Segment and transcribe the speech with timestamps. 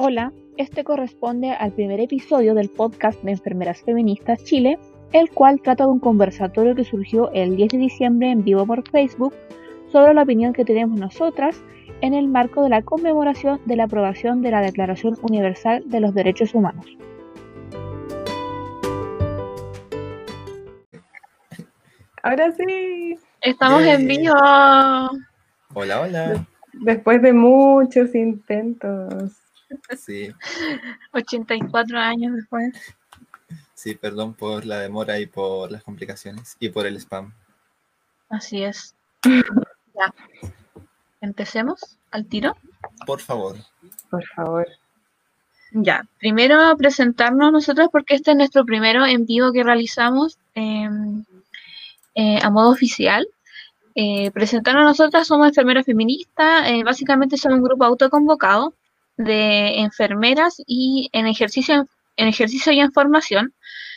[0.00, 4.78] Hola, este corresponde al primer episodio del podcast de Enfermeras Feministas Chile,
[5.12, 8.88] el cual trata de un conversatorio que surgió el 10 de diciembre en vivo por
[8.88, 9.34] Facebook
[9.90, 11.60] sobre la opinión que tenemos nosotras
[12.00, 16.14] en el marco de la conmemoración de la aprobación de la Declaración Universal de los
[16.14, 16.86] Derechos Humanos.
[22.22, 23.18] Ahora sí.
[23.40, 24.32] Estamos en vivo.
[25.74, 26.46] Hola, hola.
[26.72, 29.47] Después de muchos intentos.
[29.96, 30.32] Sí,
[31.12, 32.72] 84 años después.
[33.74, 37.32] sí, perdón por la demora y por las complicaciones y por el spam.
[38.28, 38.94] Así es.
[39.24, 40.14] Ya.
[41.20, 42.56] Empecemos al tiro.
[43.06, 43.56] Por favor.
[44.10, 44.66] Por favor.
[45.72, 46.06] Ya.
[46.18, 50.88] Primero presentarnos nosotros porque este es nuestro primero en vivo que realizamos eh,
[52.14, 53.26] eh, a modo oficial.
[53.94, 56.68] Eh, presentarnos nosotras somos enfermeras feministas.
[56.68, 58.74] eh, básicamente somos un grupo autoconvocado
[59.18, 63.52] de enfermeras y en ejercicio, en ejercicio y en formación.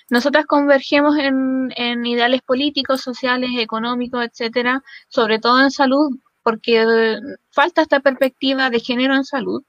[0.09, 7.19] Nosotras convergemos en, en ideales políticos, sociales, económicos, etcétera, sobre todo en salud, porque eh,
[7.51, 9.63] falta esta perspectiva de género en salud,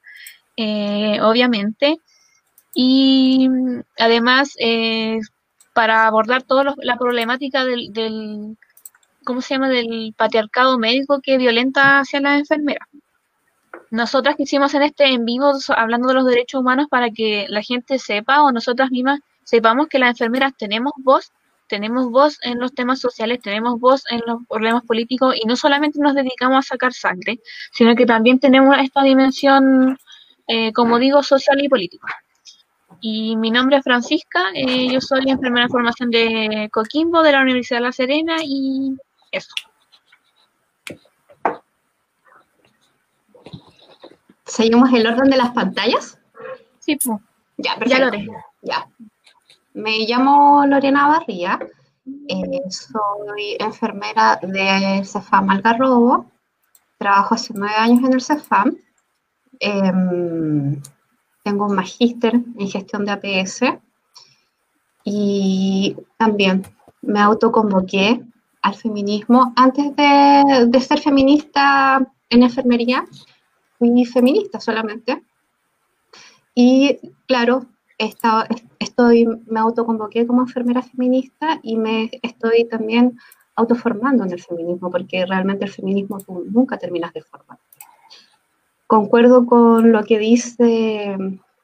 [0.56, 1.98] eh, obviamente.
[2.74, 3.48] Y
[3.98, 5.20] además, eh,
[5.74, 8.56] para abordar toda la problemática del, del,
[9.24, 12.88] ¿cómo se llama?, del patriarcado médico que violenta hacia las enfermeras.
[13.92, 17.98] Nosotras quisimos en este en vivo hablando de los derechos humanos para que la gente
[17.98, 21.30] sepa o nosotras mismas sepamos que las enfermeras tenemos voz,
[21.68, 25.98] tenemos voz en los temas sociales, tenemos voz en los problemas políticos y no solamente
[26.00, 27.40] nos dedicamos a sacar sangre,
[27.70, 29.98] sino que también tenemos esta dimensión,
[30.46, 32.06] eh, como digo, social y política.
[33.02, 37.42] Y mi nombre es Francisca, eh, yo soy enfermera de formación de Coquimbo, de la
[37.42, 38.96] Universidad de La Serena y
[39.32, 39.52] eso.
[44.52, 46.18] ¿Seguimos el orden de las pantallas?
[46.78, 47.18] Sí, pues,
[47.56, 48.00] Ya, ya perfecto.
[48.00, 48.28] lo haré.
[48.62, 48.86] Ya.
[49.72, 51.58] Me llamo Lorena Barría,
[52.28, 56.26] eh, soy enfermera del CEFAM Algarrobo,
[56.98, 58.76] trabajo hace nueve años en el CEFAM,
[59.64, 60.82] Em,
[61.44, 63.78] tengo un magíster en gestión de APS
[65.04, 66.66] y también
[67.00, 68.22] me autoconvoqué
[68.60, 69.52] al feminismo.
[69.54, 73.04] Antes de, de ser feminista en enfermería,
[73.90, 75.22] fui feminista solamente.
[76.54, 77.66] Y claro,
[77.98, 78.44] he estado-
[78.78, 83.18] estoy, me autoconvoqué como enfermera feminista y me estoy también
[83.56, 87.58] autoformando en el feminismo, porque realmente el feminismo tú nunca terminas de formar.
[88.86, 91.16] Concuerdo con lo que dice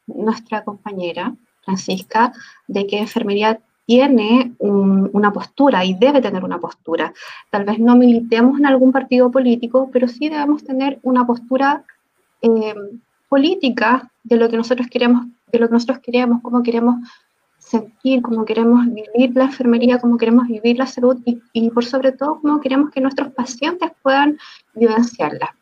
[0.07, 2.33] nuestra compañera Francisca,
[2.67, 7.13] de que enfermería tiene un- una postura y debe tener una postura.
[7.51, 11.85] Tal vez no militemos en algún partido político, pero sí debemos tener una postura
[12.43, 12.75] eh,
[13.29, 16.97] política de lo que nosotros queremos, de lo que nosotros queremos, cómo queremos
[17.59, 21.19] sentir, cómo queremos vivir la enfermería, cómo queremos vivir la salud
[21.53, 24.39] y, por sobre todo cómo queremos que nuestros pacientes puedan
[24.75, 25.55] vivenciarla.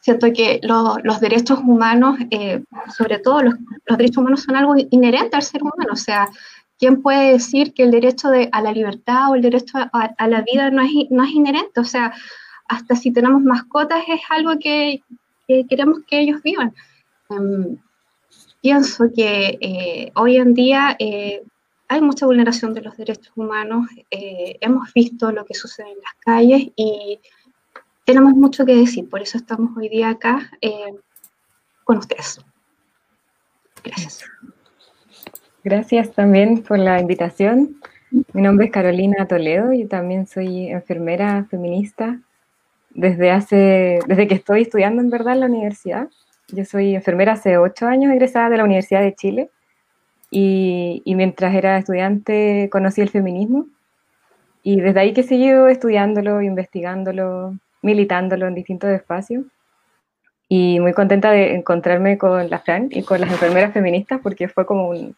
[0.00, 2.62] Siento que lo- los derechos humanos, eh,
[2.94, 3.54] sobre todo los,
[3.86, 6.28] los derechos humanos son algo inherente al ser humano, o sea,
[6.78, 9.88] ¿quién puede decir que el derecho de- a la libertad o el derecho a,
[10.18, 11.80] a la vida no es, no es inherente?
[11.80, 12.12] O sea,
[12.68, 15.02] hasta si tenemos mascotas es algo que,
[15.46, 16.74] que queremos que ellos vivan.
[17.30, 17.76] Em,
[18.60, 21.42] pienso que eh, hoy en día eh,
[21.88, 26.14] hay mucha vulneración de los derechos humanos, eh, hemos visto lo que sucede en las
[26.20, 27.20] calles y
[28.04, 30.50] tenemos mucho que decir, por eso estamos hoy día acá
[31.84, 32.40] con ustedes.
[33.82, 34.24] Gracias.
[35.62, 37.80] Gracias también por la invitación.
[38.32, 42.20] Mi nombre es Carolina Toledo y también soy enfermera feminista
[42.94, 46.08] desde hace, desde que estoy estudiando en verdad en la universidad.
[46.48, 49.50] Yo soy enfermera hace ocho años egresada de la Universidad de Chile.
[50.30, 53.66] Y, mientras era estudiante conocí el feminismo.
[54.62, 59.44] Y desde ahí que he seguido estudiándolo, investigándolo, militándolo en distintos espacios.
[60.48, 64.66] Y muy contenta de encontrarme con la Fran y con las enfermeras feministas porque fue
[64.66, 65.16] como un,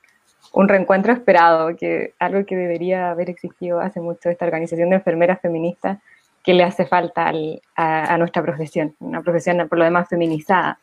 [0.53, 5.41] un reencuentro esperado, que algo que debería haber existido hace mucho, esta organización de enfermeras
[5.41, 5.99] feministas
[6.47, 10.79] que le hace falta al- a, nuestra profesión, una profesión por lo demás feminizada,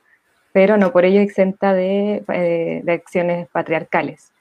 [0.51, 4.33] pero no por ello exenta de, eh, de acciones patriarcales.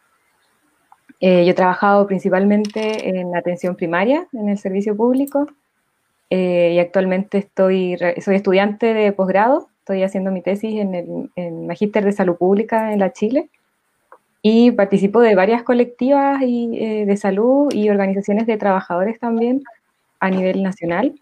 [1.21, 5.47] Eh, yo he trabajado principalmente en atención primaria, en el servicio público,
[6.29, 11.69] eh, y actualmente estoy, soy estudiante de posgrado, estoy haciendo mi tesis en el en
[11.69, 13.49] Magíster de Salud Pública en la Chile,
[14.43, 19.63] y participo de varias colectivas y, de salud y organizaciones de trabajadores también
[20.23, 21.21] a nivel nacional.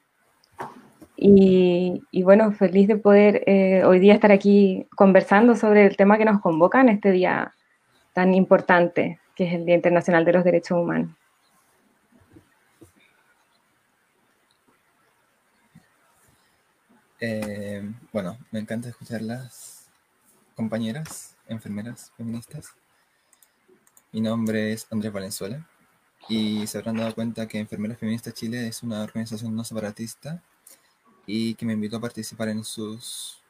[1.16, 6.24] Y, bueno, feliz de poder eh, hoy día estar aquí conversando sobre el tema que
[6.26, 7.54] nos convoca en este día
[8.12, 11.10] tan importante, que es el Día Internacional de los Derechos Humanos.
[17.20, 17.82] Eh,
[18.12, 19.90] bueno, me encanta escuchar las
[20.54, 22.74] compañeras, enfermeras feministas.
[24.12, 25.69] Mi nombre es Andrés Valenzuela
[26.28, 30.42] y se habrán dado cuenta que Enfermeras Feministas Chile es una organización no separatista
[31.26, 33.40] y que me invitó a participar en sus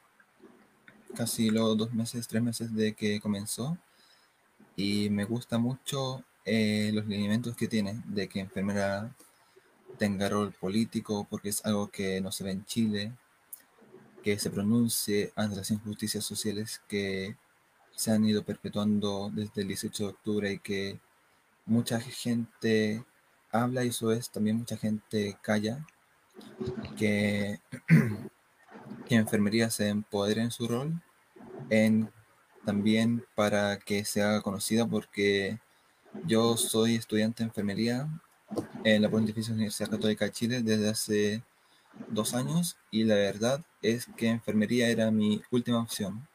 [1.15, 3.77] casi los dos meses, tres meses de que comenzó.
[4.77, 9.15] Y me gusta mucho eh, los lineamientos que tiene de que enfermera
[9.99, 13.13] tenga rol político, porque es algo que no se ve en Chile,
[14.23, 17.37] que se pronuncie ante las injusticias sociales que
[17.95, 20.99] se han ido perpetuando desde el 18 de octubre y que
[21.71, 23.05] mucha gente
[23.53, 25.87] habla y eso es también mucha gente calla,
[26.99, 27.61] que,
[29.07, 31.01] que enfermería se empodere en su rol,
[31.71, 32.11] en,
[32.65, 35.61] también para que se haga conocida porque
[36.27, 38.09] yo soy estudiante de enfermería
[38.83, 41.43] en la Pontificia Universidad Católica de Chile desde hace
[42.09, 46.27] dos años y la verdad es que enfermería era mi última opción.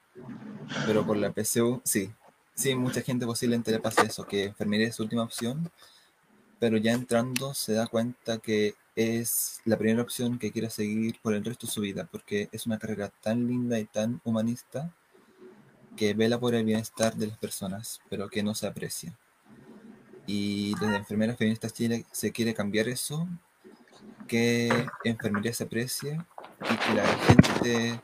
[0.85, 2.13] Pero por la PCU, sí.
[2.55, 5.69] Sí, mucha gente posiblemente le pasa eso, que enfermería es su última opción,
[6.57, 11.33] pero ya entrando se da cuenta que es la primera opción que quiere seguir por
[11.33, 14.93] el resto de su vida, porque es una carrera tan linda y tan humanista
[15.97, 19.13] que vela por el bienestar de las personas, pero que no se aprecia.
[20.25, 21.73] Y desde Enfermeras Feministas
[22.11, 23.27] se quiere cambiar eso
[24.27, 26.19] que enfermería se aprecie
[26.61, 28.01] y que la gente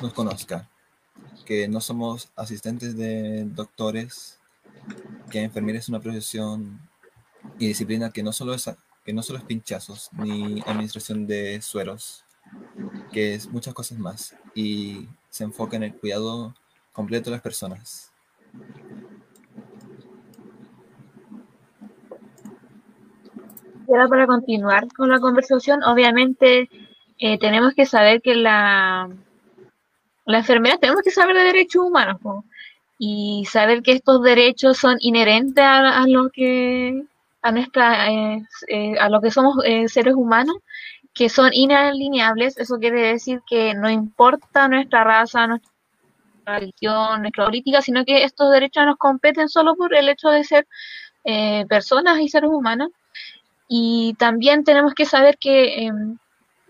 [0.00, 0.68] nos conozca.
[1.44, 4.38] Que no somos asistentes de doctores,
[5.30, 6.80] que enfermería es una profesión
[7.58, 8.70] y disciplina que no solo es,
[9.04, 12.24] que no solo es pinchazos ni administración de sueros,
[13.12, 16.54] que es muchas cosas más y se enfoca en el cuidado
[16.92, 18.12] completo de las personas.
[23.88, 26.70] Y ahora para continuar con la conversación, obviamente
[27.18, 29.10] eh, tenemos que saber que la,
[30.24, 32.18] la enfermedad, tenemos que saber de derechos humanos
[32.98, 37.04] y saber que estos derechos son inherentes a, lo que
[37.42, 40.56] a nuestra eh, eh, a lo que somos seres humanos
[41.12, 42.56] que son inalineables.
[42.58, 45.70] Eso quiere decir que no importa nuestra raza nuestra
[46.46, 50.66] religión nuestra política sino que estos derechos nos competen solo por el hecho de ser
[51.68, 52.90] personas y seres humanos.
[53.68, 56.18] Y también tenemos que saber que em,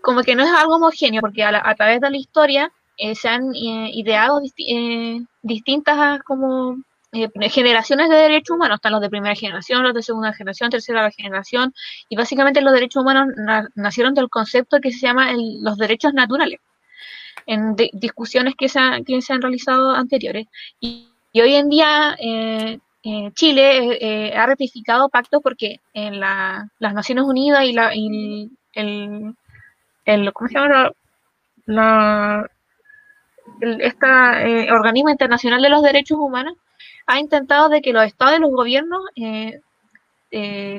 [0.03, 3.55] como que no es algo homogéneo, porque a, través de la historia eh, se han
[3.55, 6.77] eh, ideado eh, distintas como
[7.51, 11.71] generaciones de derechos humanos, están los de primera generación, los de segunda generación, tercera generación,
[12.09, 13.27] y básicamente los derechos humanos
[13.75, 15.31] nacieron del concepto que se llama
[15.61, 16.59] los derechos naturales,
[17.45, 20.47] en discusiones que se, que se han realizado anteriores.
[20.79, 22.17] Y, y hoy en día
[23.35, 29.35] Chile ha ratificado pactos porque en las Naciones Unidas y, la, el,
[30.05, 30.91] el, ¿cómo se llama?
[31.65, 32.49] La,
[33.61, 36.55] este organismo internacional de los derechos humanos
[37.07, 39.01] ha intentado de que los estados y los gobiernos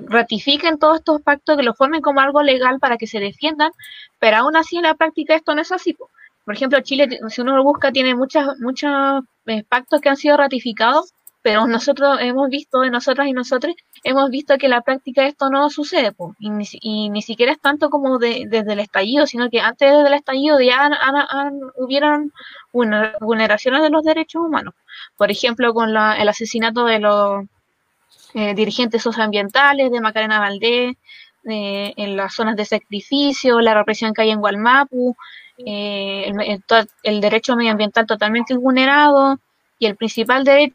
[0.08, 3.70] ratifiquen todos estos pactos, que los formen como algo legal para que se defiendan,
[4.18, 5.96] pero aún así en la práctica esto no es así.
[6.44, 9.24] Por ejemplo, Chile, si uno lo busca, tiene muchas, muchos
[9.68, 11.12] pactos que han sido ratificados,
[11.44, 15.50] pero nosotros hemos visto, de nosotras y nosotros, hemos visto que en la práctica esto
[15.50, 16.48] no sucede, y,
[17.10, 20.90] ni, siquiera es tanto como desde el estallido, sino que antes del estallido ya
[21.76, 22.32] hubieron
[22.72, 24.72] vulneraciones de los derechos humanos.
[25.18, 27.44] Por ejemplo, con el asesinato de los
[28.32, 30.96] eh, dirigentes socioambientales de Macarena Valdés,
[31.44, 35.14] en las zonas de sacrificio, la represión que hay en Gualmapu,
[35.58, 36.62] eh, el,
[37.02, 39.38] el derecho medioambiental totalmente vulnerado
[39.78, 40.74] y el principal derecho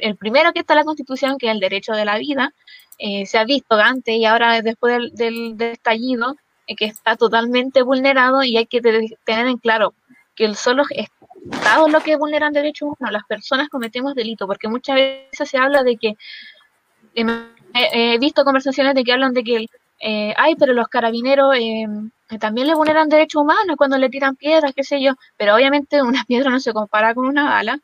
[0.00, 2.52] el, primero que está en la Constitución, que es el derecho de la vida,
[2.98, 7.82] eh, se ha visto antes y ahora después del, del, estallido, eh, que está totalmente
[7.82, 9.94] vulnerado y hay que tener en claro
[10.34, 14.68] que el solo Estado es lo que vulneran derechos humanos, las personas cometemos delito, porque
[14.68, 16.14] muchas veces se habla de que,
[17.14, 19.66] he visto conversaciones de que hablan de que,
[20.00, 21.54] eh, ay, pero los carabineros
[22.38, 26.24] también le vulneran derechos humanos cuando le tiran piedras, qué sé yo, pero obviamente una
[26.28, 27.80] piedra no se compara con una bala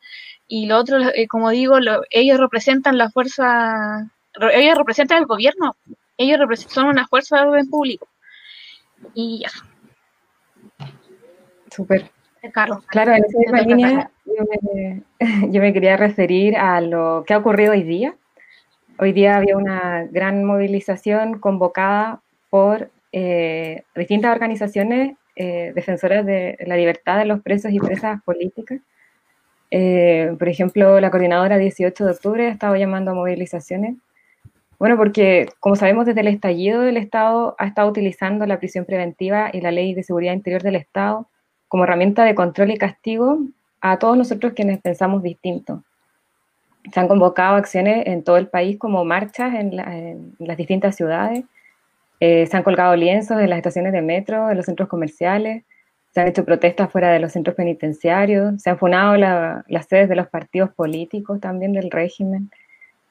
[0.47, 1.77] y lo otro, eh, como digo,
[2.09, 4.09] ellos representan la fuerza,
[4.53, 5.75] ellos representan el gobierno,
[6.17, 8.07] ellos son una fuerza de orden público.
[9.13, 9.49] Y ya.
[11.69, 12.09] Súper.
[12.53, 12.85] Carlos.
[12.87, 14.11] Claro, en esa misma línea
[15.49, 18.15] yo me, quería referir a lo que ha ocurrido hoy día.
[18.99, 26.77] Hoy día había una gran movilización convocada por eh, distintas organizaciones eh, defensoras de la
[26.77, 28.79] libertad de los presos y presas políticas.
[29.71, 33.95] Eh, por ejemplo, la coordinadora 18 de octubre ha estado llamando a movilizaciones.
[34.79, 39.49] Bueno, porque como sabemos desde el estallido del Estado ha estado utilizando la prisión preventiva
[39.51, 41.27] y la ley de seguridad interior del Estado
[41.67, 43.39] como herramienta de control y castigo
[43.81, 45.83] a todos nosotros quienes pensamos distinto.
[46.93, 49.75] Se han convocado acciones en todo el país como marchas en,
[50.39, 51.43] las distintas ciudades.
[52.19, 55.63] Eh, se han colgado lienzos en las estaciones de metro, en los centros comerciales.
[56.17, 58.59] Se han hecho protestas fuera de los centros penitenciarios.
[58.59, 62.49] Se han funado las sedes de los partidos políticos también del régimen.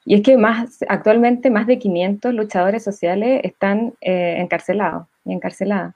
[0.04, 5.94] Y es que más, actualmente más de 500 luchadores sociales están eh, encarcelados y encarceladas.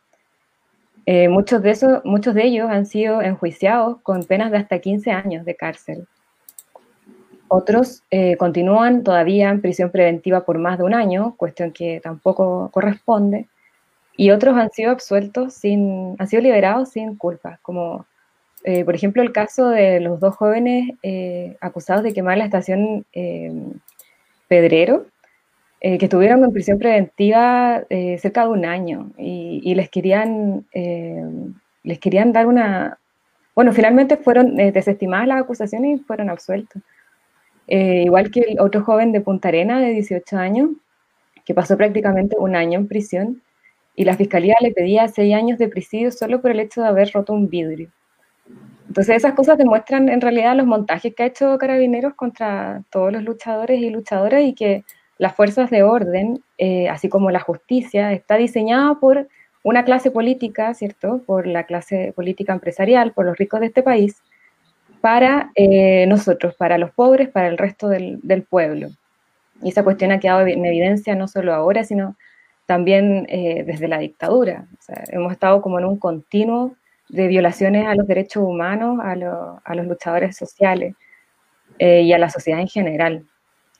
[1.04, 5.10] Eh, muchos, de esos, muchos de ellos han sido enjuiciados con penas de hasta 15
[5.10, 6.06] años de cárcel.
[7.48, 12.70] Otros eh, continúan todavía en prisión preventiva por más de un año, cuestión que tampoco
[12.72, 13.48] corresponde,
[14.16, 18.06] y otros han sido absueltos sin, han sido liberados sin culpa, como
[18.64, 20.90] eh, por ejemplo el caso de los dos jóvenes
[21.60, 23.06] acusados de quemar la estación
[24.50, 25.06] Pedrero,
[25.82, 31.24] eh, que estuvieron en prisión preventiva eh, cerca de un año y, les, querían, eh,
[31.84, 32.98] les querían dar una...
[33.54, 36.82] Bueno, finalmente fueron desestimadas las acusaciones y fueron absueltos.
[37.66, 40.70] igual que el otro joven de Punta Arena de 18 años,
[41.44, 43.40] que pasó prácticamente un año en prisión
[43.94, 47.10] y la fiscalía le pedía seis años de presidio solo por el hecho de haber
[47.12, 47.90] roto un vidrio.
[48.88, 53.22] Entonces esas cosas demuestran en realidad los montajes que ha hecho Carabineros contra todos los
[53.22, 54.84] luchadores y luchadoras y que
[55.16, 59.28] las fuerzas de orden, eh, así como la justicia, está diseñada por
[59.62, 61.22] una clase política, ¿cierto?
[61.26, 64.16] Por la clase política empresarial, por los ricos de este país,
[65.00, 68.88] para eh, nosotros, para los pobres, para el resto del, pueblo.
[69.62, 72.16] Y esa cuestión ha quedado en evidencia no solo ahora, sino
[72.70, 74.66] también eh, desde la dictadura.
[75.10, 76.76] hemos estado como en un continuo
[77.08, 79.16] de violaciones a los derechos humanos, a,
[79.74, 80.94] los luchadores sociales
[81.80, 83.24] y a la sociedad en general.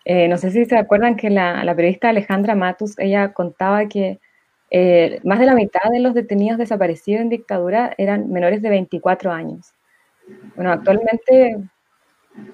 [0.04, 4.18] Eh, no sé si se acuerdan que la, periodista Alejandra Matus, ella contaba que
[4.70, 9.30] eh, más de la mitad de los detenidos desaparecidos en dictadura eran menores de 24
[9.30, 9.72] años.
[10.56, 11.56] Bueno, actualmente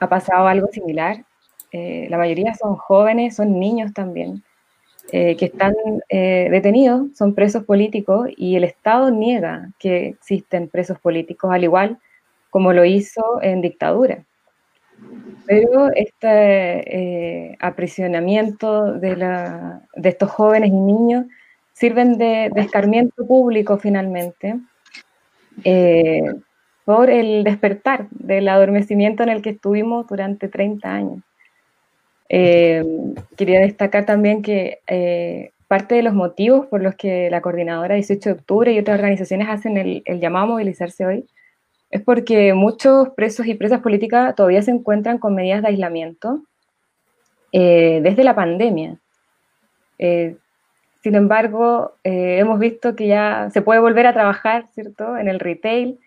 [0.00, 1.24] ha pasado algo similar.
[1.72, 4.42] Eh, la mayoría son jóvenes, son niños también,
[5.10, 5.74] que están
[6.08, 11.98] detenidos, son presos políticos y el Estado niega que existen presos políticos, al igual
[12.50, 14.24] como lo hizo en dictadura.
[15.46, 21.26] Pero este eh, aprisionamiento de, la, de, estos jóvenes y niños
[21.72, 24.56] sirven de, escarmiento público finalmente
[25.64, 26.22] eh,
[26.84, 31.22] por el despertar del adormecimiento en el que estuvimos durante 30 años.
[32.28, 32.84] Eh,
[33.36, 34.80] quería destacar también que
[35.68, 39.48] parte de los motivos por los que la coordinadora 18 de octubre y otras organizaciones
[39.48, 41.26] hacen el, llamado a movilizarse hoy
[41.90, 46.42] es porque muchos presos y presas políticas todavía se encuentran con medidas de aislamiento
[47.52, 48.96] eh, desde la pandemia.
[49.98, 50.36] Eh,
[51.02, 55.38] sin embargo, eh, hemos visto que ya se puede volver a trabajar, ¿cierto?, en el
[55.38, 56.00] retail,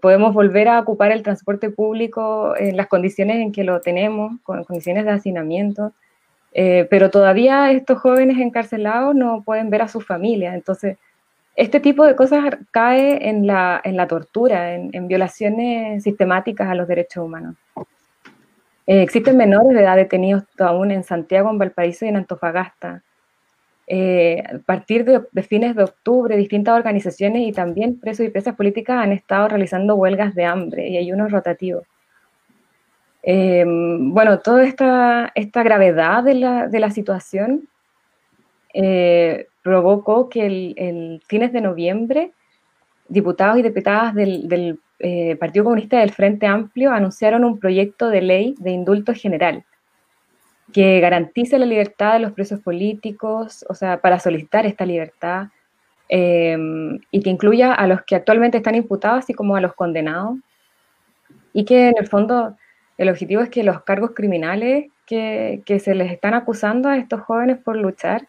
[0.00, 4.64] podemos volver a ocupar el transporte público en las condiciones en que lo tenemos, con
[4.64, 5.92] condiciones de hacinamiento,
[6.52, 10.98] pero todavía estos jóvenes encarcelados no pueden ver a sus familias, entonces
[11.60, 16.88] este tipo de cosas cae en la, en la tortura, en, violaciones sistemáticas a los
[16.88, 17.54] derechos humanos.
[18.86, 23.02] Eh, existen menores de edad detenidos aún en Santiago, en Valparaíso y en Antofagasta.
[23.92, 29.02] Eh, a partir de, fines de octubre, distintas organizaciones y también presos y presas políticas
[29.02, 31.82] han estado realizando huelgas de hambre y ayunos rotativos.
[33.24, 35.32] Eh, bueno, toda esta,
[35.64, 37.68] gravedad de la, situación
[39.62, 42.30] provocó que el, fines de noviembre
[43.08, 48.54] diputados y diputadas del, eh, Partido Comunista del Frente Amplio anunciaron un proyecto de ley
[48.60, 49.64] de indulto general
[50.72, 55.48] que garantice la libertad de los presos políticos, o sea, para solicitar esta libertad,
[56.08, 60.38] em, y que incluya a los que actualmente están imputados, así como a los condenados,
[61.52, 62.56] y que en el fondo
[62.98, 67.20] el objetivo es que los cargos criminales que, que se les están acusando a estos
[67.22, 68.28] jóvenes por luchar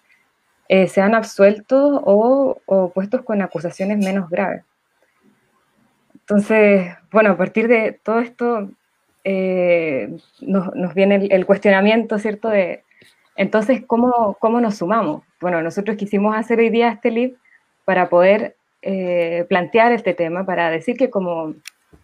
[0.74, 4.64] eh, sean absueltos o, puestos con acusaciones menos graves.
[6.14, 8.70] Entonces, bueno, a partir de todo esto
[9.24, 12.50] eh, nos, viene el, cuestionamiento, ¿cierto?
[12.50, 12.84] De,
[13.36, 15.24] entonces, ¿cómo, ¿cómo nos sumamos?
[15.40, 17.36] Bueno, nosotros quisimos hacer hoy día este live
[17.86, 21.54] para poder eh, plantear este tema, para decir que como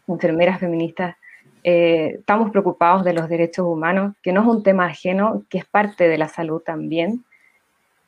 [0.08, 1.16] enfermeras feministas
[1.64, 6.08] estamos preocupados de los derechos humanos, que no es un tema ajeno, que es parte
[6.08, 7.26] de la salud también,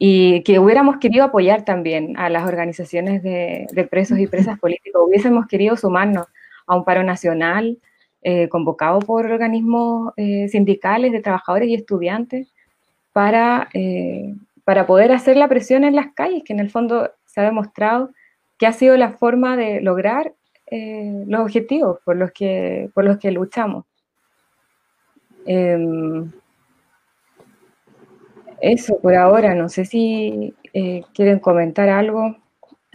[0.01, 5.46] y que hubiéramos querido apoyar también a las organizaciones de, presos y presas políticos, hubiésemos
[5.46, 6.25] querido sumarnos
[6.66, 7.78] a un paro nacional
[8.22, 12.54] eh, convocado por organismos eh, sindicales de trabajadores y estudiantes
[13.14, 14.36] para, eh,
[14.66, 18.12] para poder hacer la presión en las calles, que en el fondo se ha demostrado
[18.58, 20.34] que ha sido la forma de lograr
[20.72, 23.86] los objetivos por los que, por los que luchamos.
[25.46, 26.30] Em,
[28.62, 30.54] eso por ahora, no sé si
[31.14, 32.36] quieren comentar algo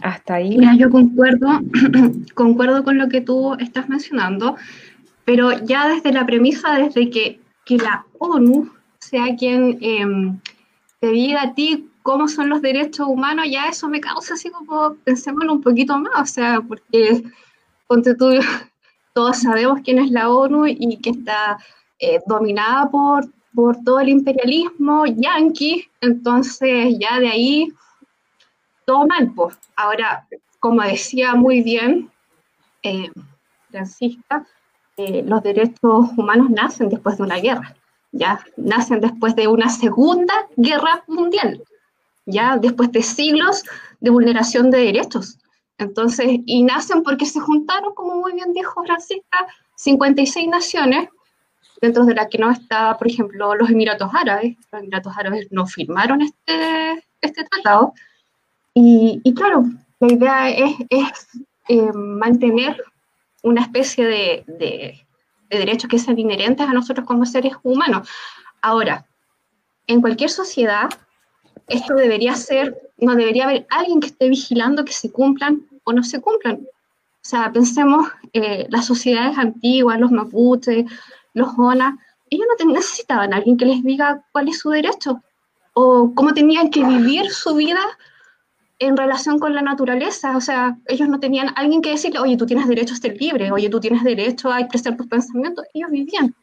[0.03, 0.59] hasta ahí.
[0.59, 1.49] Mira, yo concuerdo,
[2.35, 4.57] concuerdo con lo que tú estás mencionando,
[5.25, 10.41] pero ya desde la premisa, desde que, que la ONU sea quien em,
[11.01, 14.95] te diga a ti cómo son los derechos humanos, ya eso me causa así como,
[15.05, 17.23] pensémoslo un poquito más, o sea, porque
[17.87, 18.31] ponte tú,
[19.15, 21.59] todos sabemos quién es la ONU y que está
[21.99, 27.73] eh, dominada por por todo el imperialismo yanqui, entonces ya de ahí
[28.85, 29.33] todo mal.
[29.35, 29.57] Pues.
[29.77, 30.27] Ahora,
[30.59, 32.11] como decía muy bien
[32.83, 33.11] eh,
[33.71, 34.45] Francisca,
[34.97, 37.75] eh, los derechos humanos nacen después de una guerra,
[38.13, 41.63] ya nacen después de una segunda guerra mundial,
[42.27, 43.65] ya después de siglos
[44.01, 45.39] de vulneración de derechos.
[45.79, 51.09] Entonces, y nacen porque se juntaron, como muy bien dijo Francisca, 56 naciones
[51.81, 54.57] dentro de la que no está, por ejemplo, los Emiratos Árabes.
[54.73, 57.93] Los Emiratos Árabes no firmaron este, este tratado.
[58.75, 59.65] Y, claro,
[60.01, 61.29] la idea es, es
[61.69, 62.83] eh, mantener
[63.45, 65.07] una especie de, de,
[65.51, 68.09] de, derechos que sean inherentes a nosotros como seres humanos.
[68.61, 69.07] Ahora,
[69.87, 70.89] en cualquier sociedad,
[71.69, 76.03] esto debería ser, no debería haber alguien que esté vigilando que se cumplan o no
[76.03, 76.57] se cumplan.
[76.57, 80.87] O sea, pensemos eh, las sociedades antiguas, los mapuches,
[81.35, 81.99] los ONA,
[82.31, 85.23] ellos no necesitaban a alguien que les diga cuál es su derecho
[85.75, 87.81] o cómo tenían que vivir su vida
[88.79, 90.37] en relación con la naturaleza.
[90.37, 93.51] O sea, ellos no tenían alguien que decirle, oye, tú tienes derecho a ser libre,
[93.53, 95.65] oye, tú tienes derecho a expresar tus pensamientos.
[95.75, 96.35] Ellos vivían.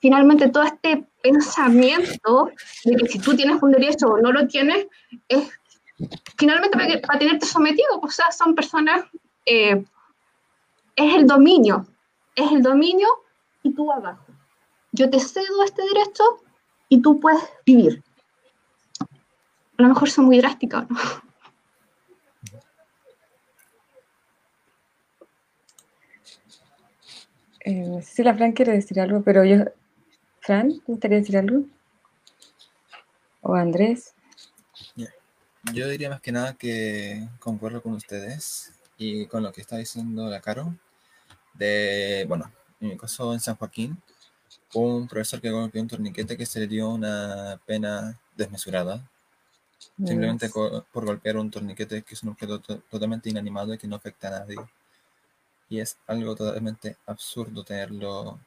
[0.00, 2.50] Finalmente, todo este pensamiento
[2.84, 4.86] de que si tú tienes un derecho o no lo tienes,
[5.28, 5.50] es
[6.38, 8.00] finalmente para, tenerte sometido.
[8.00, 9.04] O sea, son personas,
[9.44, 9.84] eh,
[10.96, 11.86] es el dominio,
[12.34, 13.08] es el dominio
[13.62, 14.24] y tú abajo.
[14.92, 16.24] Yo te cedo este derecho
[16.88, 18.02] y tú puedes vivir.
[19.80, 20.98] A lo mejor son muy drásticas, ¿no?
[27.60, 29.64] Eh, sí, la Fran quiere decir algo, pero yo...
[30.40, 31.64] Fran, ¿te gustaría decir algo?
[33.40, 34.12] ¿O Andrés?
[35.72, 40.28] Yo diría más que nada que concuerdo con ustedes y con lo que está diciendo
[40.28, 40.74] la Caro.
[41.54, 43.96] De, bueno, en mi caso en San Joaquín,
[44.74, 49.09] un profesor que golpeó un torniquete que se le dio una pena desmesurada,
[49.96, 54.28] simplemente por golpear un torniquete que es un objeto totalmente inanimado y que no afecta
[54.28, 54.56] a nadie.
[55.68, 58.40] Y es algo totalmente absurdo tenerlo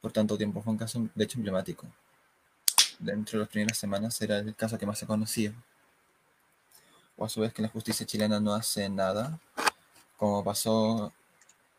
[0.00, 0.62] por tanto tiempo.
[0.62, 1.86] Fue un caso, de hecho, emblemático.
[2.98, 5.54] Dentro de las primeras semanas era el caso que más se conocía.
[7.16, 9.38] O a su vez que la justicia chilena no hace nada,
[10.16, 11.12] como pasó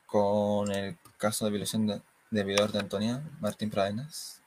[0.06, 4.42] con el caso de violación de, de de Antonia Martín Pradenas,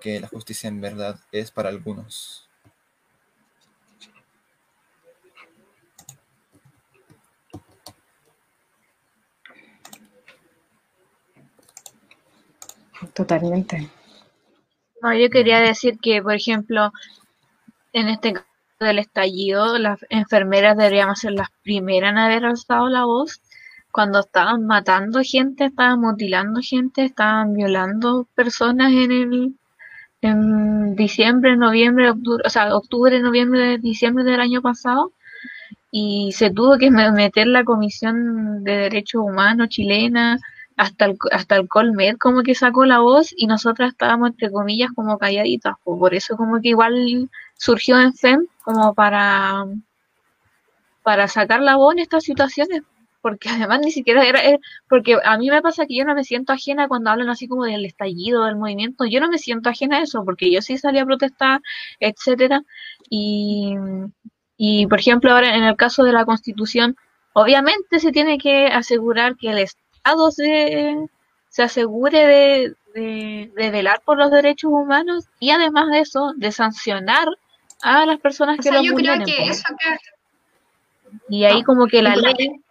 [0.00, 2.49] que la justicia en verdad es para algunos.
[13.14, 13.88] Totalmente.
[15.02, 16.92] No, yo quería decir que, por ejemplo,
[17.92, 18.46] en este caso
[18.80, 23.40] del estallido, las enfermeras deberíamos ser las primeras en haber alzado la voz
[23.90, 29.54] cuando estaban matando gente, estaban mutilando gente, estaban violando personas en el
[30.22, 35.12] en diciembre, noviembre, octubre, o sea, octubre, noviembre, diciembre del año pasado
[35.90, 40.38] y se tuvo que meter la Comisión de Derechos Humanos chilena
[40.80, 44.90] hasta el, hasta el Colmed como que sacó la voz y nosotras estábamos entre comillas
[44.94, 49.66] como calladitas, por eso como que igual surgió en FEM como para
[51.02, 52.82] para sacar la voz en estas situaciones
[53.20, 54.40] porque además ni siquiera era,
[54.88, 57.64] porque a mí me pasa que yo no me siento ajena cuando hablan así como
[57.64, 60.98] del estallido, del movimiento, yo no me siento ajena a eso, porque yo sí salí
[60.98, 61.60] a protestar,
[61.98, 62.62] etcétera,
[63.10, 63.74] y,
[64.56, 66.96] y por ejemplo ahora en el caso de la constitución,
[67.34, 69.89] obviamente se tiene que asegurar que el Estado
[70.30, 71.08] se,
[71.48, 77.28] se asegure de, de, velar por los derechos humanos y además de eso, de sancionar
[77.82, 79.64] a las personas que lo eso
[81.28, 82.62] Y ahí como que la ley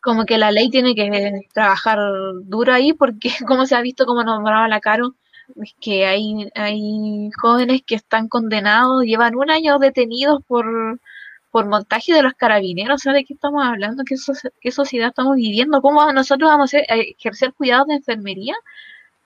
[0.00, 1.98] como que la ley tiene que trabajar
[2.44, 5.14] duro ahí porque como se ha visto como nombraba la Caro,
[5.62, 11.00] es que hay, hay jóvenes que están condenados, llevan un año detenidos por,
[11.50, 14.04] por montaje de los carabineros, ¿sabes de qué estamos hablando?
[14.04, 14.16] ¿Qué,
[14.60, 15.80] qué sociedad estamos viviendo?
[15.80, 18.54] ¿Cómo nosotros vamos a, ejercer cuidados de enfermería?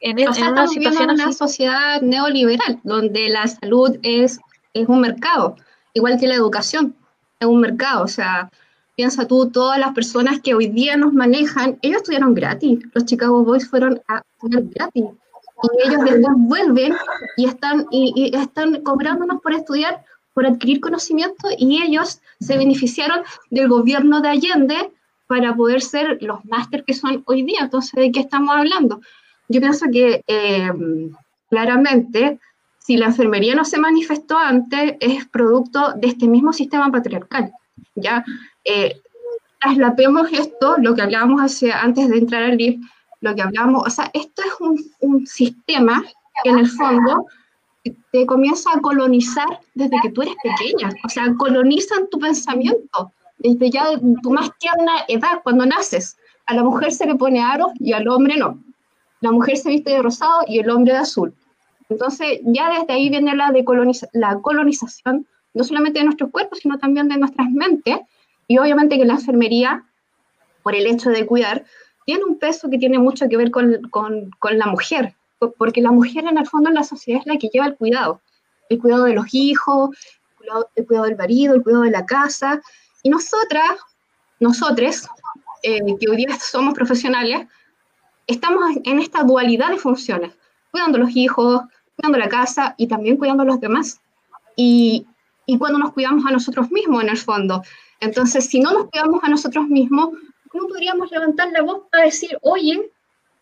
[0.01, 4.39] En, e, una situación en una sociedad neoliberal, donde la salud es,
[4.75, 5.57] es un mercado,
[5.95, 6.95] igual que la educación,
[7.39, 8.51] es un mercado, o sea,
[8.97, 13.45] piensa tú, todas las personas que hoy día nos manejan, ellos estudiaron gratis, los Chicago
[13.45, 15.05] Boys fueron a estudiar gratis,
[15.63, 16.95] y ellos después vuelven
[17.37, 20.05] y están, y están cobrándonos por estudiar
[20.35, 24.91] por adquirir conocimiento y ellos se beneficiaron del gobierno de Allende
[25.27, 27.61] para poder ser los máster que son hoy día.
[27.63, 29.01] Entonces, ¿de qué estamos hablando?
[29.49, 30.73] Yo pienso que eh,
[31.49, 32.39] claramente,
[32.79, 37.53] si la enfermería no se manifestó antes, es producto de este mismo sistema patriarcal.
[37.95, 38.25] ¿ya?
[38.65, 39.01] Eh,
[39.61, 42.81] traslapemos esto, lo que hablábamos hace, antes de entrar al LIB,
[43.21, 46.03] lo que hablábamos, o sea, esto es un, un sistema
[46.43, 47.27] que en el fondo
[47.83, 53.71] te comienza a colonizar desde que tú eres pequeña, o sea, colonizan tu pensamiento desde
[53.71, 53.87] ya
[54.23, 56.17] tu más tierna edad, cuando naces.
[56.47, 58.59] A la mujer se le pone aros y al hombre no.
[59.21, 61.35] La mujer se viste de rosado y el hombre de azul.
[61.89, 63.65] Entonces, ya desde ahí viene la, de
[64.13, 67.99] la colonización, no solamente de nuestros cuerpos, sino también de nuestras mentes.
[68.49, 69.85] Y obviamente que la enfermería,
[70.63, 71.65] por el hecho de cuidar,
[72.07, 75.15] tiene un peso que tiene mucho que ver con, con, con la mujer,
[75.51, 78.21] porque la mujer en el fondo en la sociedad es la que lleva el cuidado,
[78.69, 79.91] el cuidado de los hijos,
[80.77, 82.61] el cuidado, del marido, el cuidado de la casa,
[83.03, 83.71] y nosotras,
[84.41, 85.09] nosotros,
[85.63, 87.47] eh, que hoy día somos profesionales,
[88.27, 90.33] estamos en esta dualidad de funciones,
[90.71, 91.63] cuidando los hijos,
[91.97, 94.01] cuidando la casa y también cuidando a los demás.
[94.57, 95.07] Y,
[95.47, 97.63] y cuando nos cuidamos a nosotros mismos en el fondo.
[98.01, 100.11] Entonces, si no nos cuidamos a nosotros mismos,
[100.51, 102.92] ¿cómo podríamos levantar la voz para decir, oye,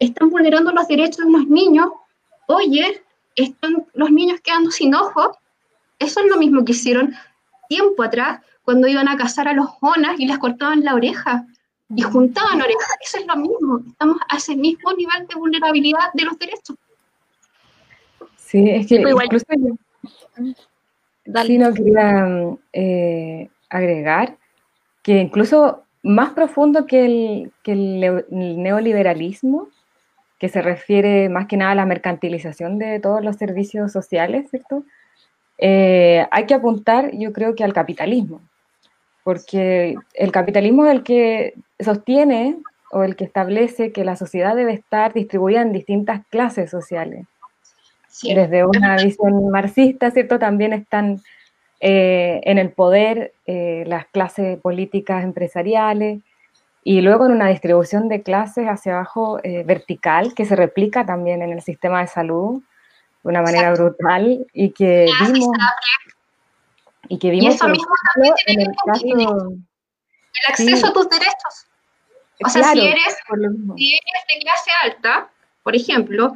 [0.01, 1.91] están vulnerando los derechos de los niños,
[2.47, 3.03] oye,
[3.37, 5.37] están los niños quedando sin ojos.
[5.99, 7.15] Eso es lo mismo que hicieron
[7.69, 11.47] tiempo atrás cuando iban a cazar a los jonas y les cortaban la oreja
[11.95, 12.97] y juntaban orejas.
[13.03, 13.81] Eso es lo mismo.
[13.87, 16.77] Estamos a ese mismo nivel de vulnerabilidad de los derechos.
[18.37, 19.45] Sí, es que incluso
[21.45, 24.39] sí, no quería eh, agregar
[25.03, 29.69] que incluso más profundo que el, que el neoliberalismo
[30.41, 34.85] que se refiere más que nada a la mercantilización de todos los servicios sociales, ¿cierto?
[35.59, 38.41] Eh, hay que apuntar, yo creo que al capitalismo,
[39.23, 42.57] porque el capitalismo es el que sostiene
[42.91, 47.27] o el que establece que la sociedad debe estar distribuida en distintas clases sociales.
[48.23, 50.39] Desde una visión marxista, ¿cierto?
[50.39, 51.21] También están
[51.81, 56.21] eh, en el poder eh, las clases políticas empresariales,
[56.83, 61.43] y luego en una distribución de clases hacia abajo eh, vertical que se replica también
[61.43, 62.63] en el sistema de salud
[63.23, 65.49] de una manera brutal y que vimos
[67.09, 67.93] y que vimos eso mismo
[68.47, 71.67] en el caso el acceso a tus derechos.
[72.43, 73.17] O sea si eres
[73.77, 75.29] si eres de clase alta
[75.63, 76.33] por ejemplo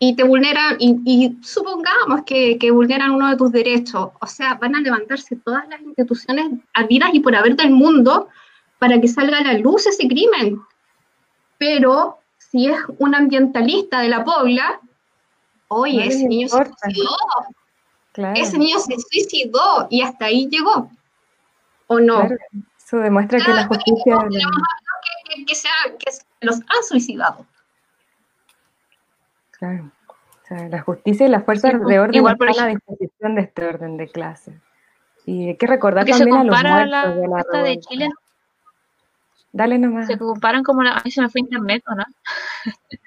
[0.00, 4.54] y te vulneran y, y supongamos que, que, vulneran uno de tus derechos o sea
[4.54, 8.28] van a levantarse todas las instituciones habidas y por haber del mundo
[8.84, 10.60] para que salga a la luz ese crimen.
[11.56, 14.78] Pero si es un ambientalista de la Pobla,
[15.68, 17.16] oye, ese niño se suicidó.
[18.34, 20.90] Ese niño se suicidó y hasta ahí llegó.
[21.86, 22.28] ¿O no?
[22.78, 24.18] Eso demuestra que la justicia...
[24.28, 27.46] Que, que, sea, que los han suicidado.
[29.52, 29.90] Claro.
[30.08, 33.64] O sea, la justicia y las fuerzas de orden igual están a disposición de este
[33.64, 34.54] orden de clases.
[35.24, 38.10] Y hay que recordar también a los muertos la de la de Chile
[39.54, 40.08] Dale nomás.
[40.08, 41.00] Se comparan como la.
[41.04, 42.04] Ay, se me fue internet, ¿o no?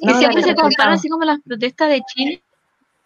[0.00, 2.42] y siempre se comparan así como las protestas de Chile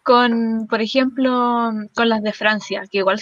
[0.02, 3.20] con, por ejemplo, con las de Francia, que igual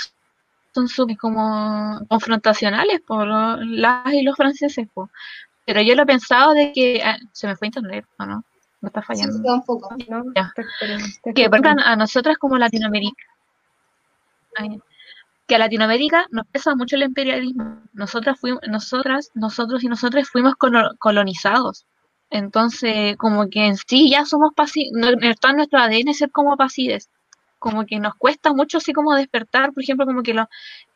[0.73, 0.89] son
[1.21, 4.89] como confrontacionales por las y los franceses.
[5.67, 7.03] Pero yo lo he pensado de que.
[7.05, 8.43] Ah, se me fue internet, ¿o no?
[8.81, 9.35] No está fallando.
[9.37, 9.95] Sí, un poco.
[11.35, 13.23] que, por ejemplo, a nosotras como Latinoamérica
[15.49, 17.81] que a Latinoamérica nos pesa mucho el imperialismo.
[17.95, 20.55] Nosotras fuimos, nosotras, nosotros y nosotros fuimos
[20.99, 21.87] colonizados.
[22.31, 27.09] Entonces, como que en sí ya somos pasivos, está en nuestro ADN ser como pasives.
[27.59, 30.43] Como que nos cuesta mucho así como despertar, por ejemplo, como que lo,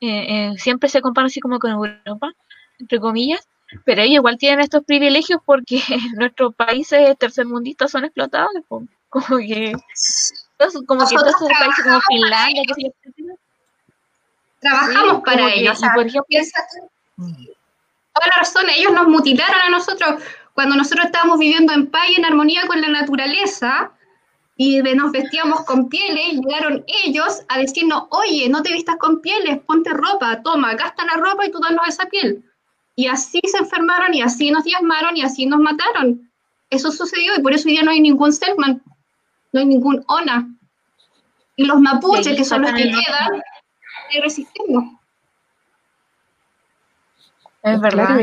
[0.01, 2.33] eh, eh, siempre se compara así como con Europa,
[2.79, 3.49] entre comillas,
[3.87, 5.81] pero ellos igual tienen estos privilegios porque
[6.19, 8.87] nuestros países tercermundistas son explotados, como,
[9.38, 9.73] que,
[10.87, 12.93] como que todos esos países como Finlandia, que
[14.62, 15.79] trabajamos para ellos.
[15.94, 16.38] por ejemplo,
[17.16, 20.22] toda la razón, ellos nos mutilaron a nosotros
[20.55, 23.90] cuando nosotros estábamos viviendo en paz y en armonía con la naturaleza.
[24.57, 29.59] y nos vestíamos con pieles, llegaron ellos a decirnos, oye, no te vistas con pieles,
[29.66, 32.44] ponte ropa, toma, gasta la ropa y tú danos esa piel.
[32.94, 36.31] Y así se enfermaron y así nos diezmaron y así nos mataron.
[36.70, 38.83] Eso sucedió y por eso ya no hay ningún Selman,
[39.53, 40.48] no hay ningún ONA.
[41.57, 43.42] Y los mapuches, que son los que quedan,
[44.20, 44.83] resistiendo.
[47.62, 48.18] Es verdad.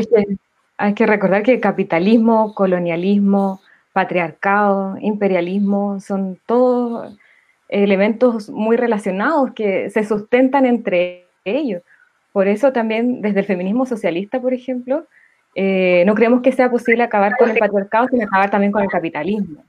[0.76, 3.60] hay que recordar que capitalismo, colonialismo,
[3.92, 7.16] patriarcado, imperialismo, son todos
[7.68, 11.82] elementos muy relacionados que se sustentan entre ellos.
[12.32, 15.06] Por eso también desde el feminismo socialista, por ejemplo,
[15.54, 18.88] eh, no creemos que sea posible acabar con el patriarcado, sino acabar también con el
[18.88, 19.64] capitalismo.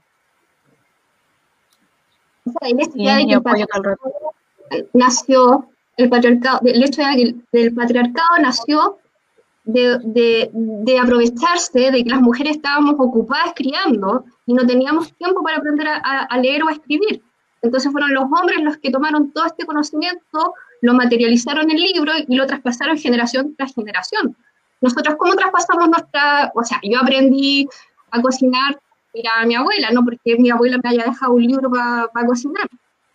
[4.94, 8.98] nació el patriarcado, el hecho de que el patriarcado nació
[9.64, 15.58] de, de, aprovecharse de que las mujeres estábamos ocupadas criando y no teníamos tiempo para
[15.58, 17.22] aprender a, leer o a escribir.
[17.62, 22.36] Entonces fueron los hombres los que tomaron todo este conocimiento, lo materializaron en libro y
[22.36, 24.36] lo traspasaron generación tras generación.
[24.82, 26.52] Nosotros, ¿cómo traspasamos nuestra...?
[26.56, 27.68] O sea, yo aprendí
[28.10, 28.80] a cocinar,
[29.14, 32.68] era mi abuela, no porque mi abuela me haya dejado un libro para cocinar.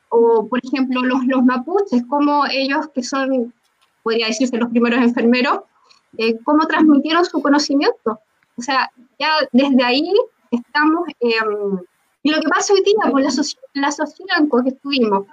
[0.08, 3.52] O, por ejemplo, los, los mapuches, como ellos que son,
[4.02, 5.60] podría decirse, los primeros enfermeros,
[6.18, 8.20] eh, cómo transmitieron su conocimiento.
[8.56, 10.12] O sea, ya desde ahí
[10.50, 11.08] estamos...
[11.20, 11.78] Em,
[12.22, 13.30] y lo que pasa hoy día con la,
[13.74, 15.26] la sociedad en que estuvimos,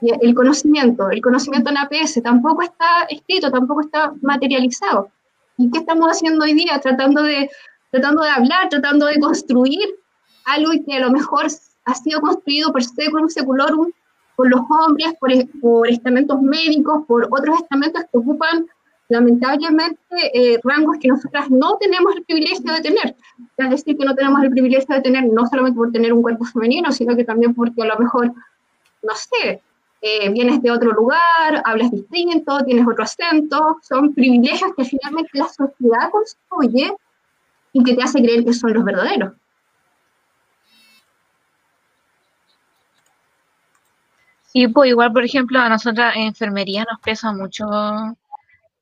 [0.00, 5.10] el conocimiento, el conocimiento en APS tampoco está escrito, tampoco está materializado.
[5.58, 6.78] ¿Y qué estamos haciendo hoy día?
[6.80, 7.50] Tratando de,
[7.90, 9.96] tratando de hablar, tratando de construir
[10.44, 11.46] algo que a lo mejor
[11.84, 12.82] ha sido construido por
[13.22, 13.90] un seculorum,
[14.36, 18.66] por los hombres, por, por estamentos médicos, por otros estamentos que ocupan
[19.08, 20.00] lamentablemente
[20.34, 23.16] eh, rangos que nosotras no tenemos el privilegio de tener.
[23.56, 26.44] Es decir, que no tenemos el privilegio de tener no solamente por tener un cuerpo
[26.44, 28.32] femenino, sino que también porque a lo mejor,
[29.02, 29.62] no sé,
[30.02, 35.48] eh, vienes de otro lugar, hablas distinto, tienes otro acento, son privilegios que finalmente la
[35.48, 36.92] sociedad construye
[37.72, 39.32] y que te hace creer que son los verdaderos.
[44.58, 47.66] Y pues igual, por ejemplo, a nosotras en enfermería nos pesa mucho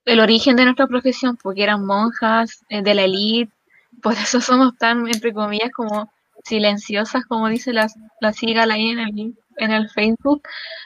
[0.05, 3.53] el origen de nuestra profesión, porque eran monjas eh, de la élite,
[4.01, 6.13] por eso somos tan, entre comillas, como
[6.45, 7.89] silenciosas, como dice la,
[8.21, 10.43] la sigla ahí en el, en el Facebook,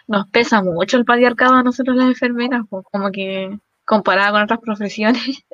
[0.06, 4.60] nos pesa mucho el patriarcado a nosotros las enfermeras, pues, como que comparada con otras
[4.60, 5.44] profesiones.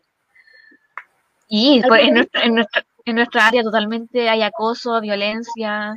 [1.49, 5.97] y pues, en, nuestra, en, nuestra, en nuestra área totalmente hay acoso, violencia.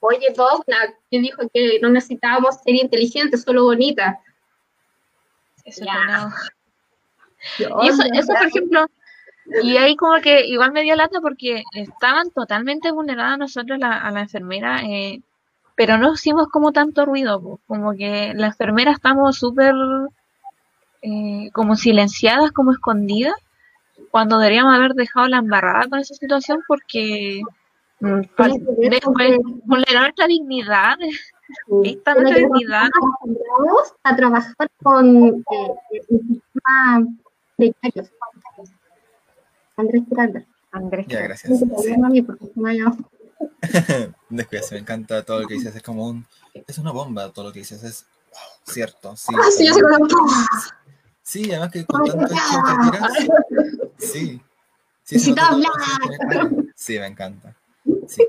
[0.00, 4.18] Oye, Dogna, que dijo que no necesitábamos ser inteligentes, solo bonitas.
[5.64, 6.30] Eso no.
[7.82, 8.86] Y eso, eso, por ejemplo,
[9.62, 14.20] y ahí como que igual me dio lata porque estaban totalmente vulneradas nosotros a la
[14.20, 15.22] enfermera, eh,
[15.74, 19.74] pero no hicimos como tanto ruido, como que la enfermera estamos súper
[21.02, 23.34] eh, como silenciadas, como escondidas,
[24.10, 27.42] cuando deberíamos haber dejado la embarrada con esa situación porque
[28.00, 30.98] mm, después vulnerar nuestra dignidad,
[31.84, 32.88] esta nuestra dignidad.
[34.02, 37.06] A trabajar con eh, el sistema
[39.76, 40.44] Andrés Tiranda.
[40.72, 41.06] Andrés.
[41.08, 41.60] Ya, gracias.
[44.28, 45.74] Descuídate, me encanta todo lo que dices.
[45.74, 46.26] Es como un.
[46.66, 47.82] Es una bomba todo lo que dices.
[47.82, 48.06] Es
[48.64, 49.16] cierto.
[49.16, 49.74] Sí, ah, sí, yo
[51.22, 52.34] sí, además que con tanto que
[52.90, 53.12] tiras.
[53.98, 54.40] Sí.
[55.02, 57.56] Sí, sí, me encanta.
[58.10, 58.26] Sí.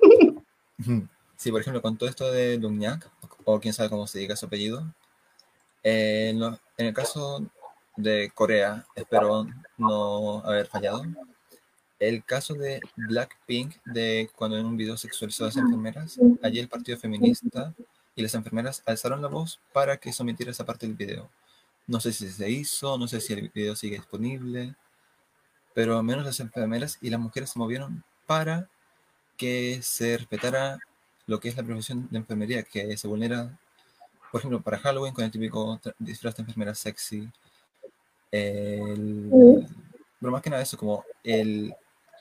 [1.37, 1.51] sí.
[1.51, 3.09] por ejemplo, con todo esto de Lumniak,
[3.45, 4.93] o quién sabe cómo se diga su apellido,
[5.83, 7.43] eh, en el caso
[7.95, 11.03] de Corea, espero no haber fallado.
[11.99, 16.67] El caso de Blackpink, de cuando en un video sexualizó a las enfermeras, allí el
[16.67, 17.73] partido feminista
[18.15, 21.29] y las enfermeras alzaron la voz para que sometiera esa parte del video.
[21.87, 24.75] No sé si se hizo, no sé si el video sigue disponible,
[25.73, 28.69] pero al menos las enfermeras y las mujeres se movieron para
[29.41, 30.77] que se respetara
[31.25, 33.57] lo que es la profesión de enfermería, que se vulnera,
[34.31, 37.27] por ejemplo, para Halloween con el típico disfraz de enfermera sexy,
[38.29, 39.65] el,
[40.19, 41.73] pero más que nada eso, como el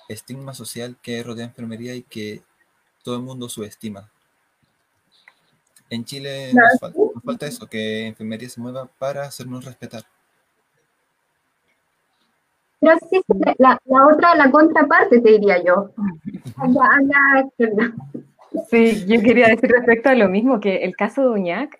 [0.08, 2.40] estigma social que rodea enfermería y que
[3.02, 4.10] todo el mundo subestima.
[5.90, 10.06] En Chile nos falta, eso, que enfermería se mueva para hacernos respetar.
[12.80, 13.20] Pero sí,
[13.58, 15.90] la, la otra, la contraparte, te diría yo.
[18.68, 21.76] Sí, yo quería decir respecto a lo mismo, que el caso de Uñac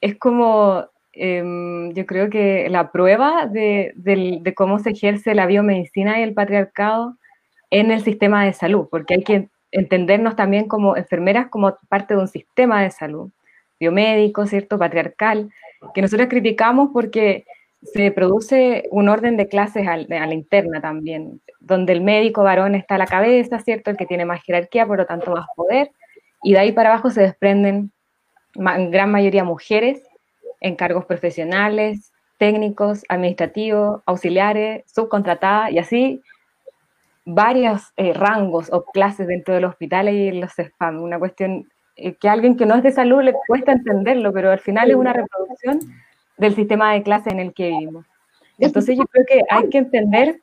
[0.00, 3.94] es como Em, yo creo que la prueba de,
[4.54, 7.16] cómo se ejerce la biomedicina y el patriarcado
[7.70, 12.20] en el sistema de salud, porque hay que entendernos también como enfermeras como parte de
[12.20, 13.30] un sistema de salud,
[13.80, 14.78] biomédico, ¿cierto?
[14.78, 15.50] Patriarcal,
[15.94, 17.46] que nosotros criticamos porque
[17.92, 22.96] se produce un orden de clases a la interna también, donde el médico varón está
[22.96, 23.90] a la cabeza, ¿cierto?
[23.90, 25.90] El que tiene más jerarquía, por lo tanto más poder,
[26.42, 27.92] y de ahí para abajo se desprenden
[28.54, 30.02] en gran mayoría mujeres
[30.60, 36.22] en cargos profesionales, técnicos, administrativos, auxiliares, subcontratadas y así
[37.24, 41.02] varios eh, rangos o clases dentro del hospital y en los spam.
[41.02, 44.50] Una cuestión eh, que a alguien que no es de salud le cuesta entenderlo, pero
[44.50, 45.80] al final es una reproducción
[46.38, 48.06] del sistema de clase en el que vivimos.
[48.58, 50.40] Entonces yo creo que hay que entender,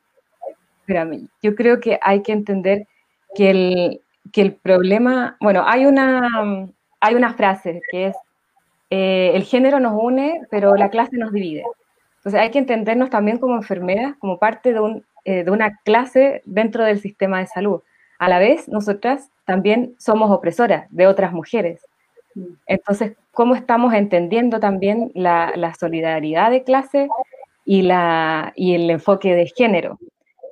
[0.81, 2.87] espérame, yo creo que hay que entender
[3.35, 4.01] que el,
[4.31, 6.67] que el problema, bueno, hay una,
[6.99, 8.15] hay una frase que es,
[8.89, 11.63] eh, el género nos une, pero la clase nos divide.
[12.17, 16.41] Entonces hay que entendernos también como enfermeras, como parte de, un, eh, de una clase
[16.45, 17.81] dentro del sistema de salud.
[18.19, 21.85] A la vez, nosotras también somos opresoras de otras mujeres.
[22.65, 27.07] Entonces, ¿cómo estamos entendiendo también la, solidaridad de clase
[27.65, 29.99] y, la, y el enfoque de género?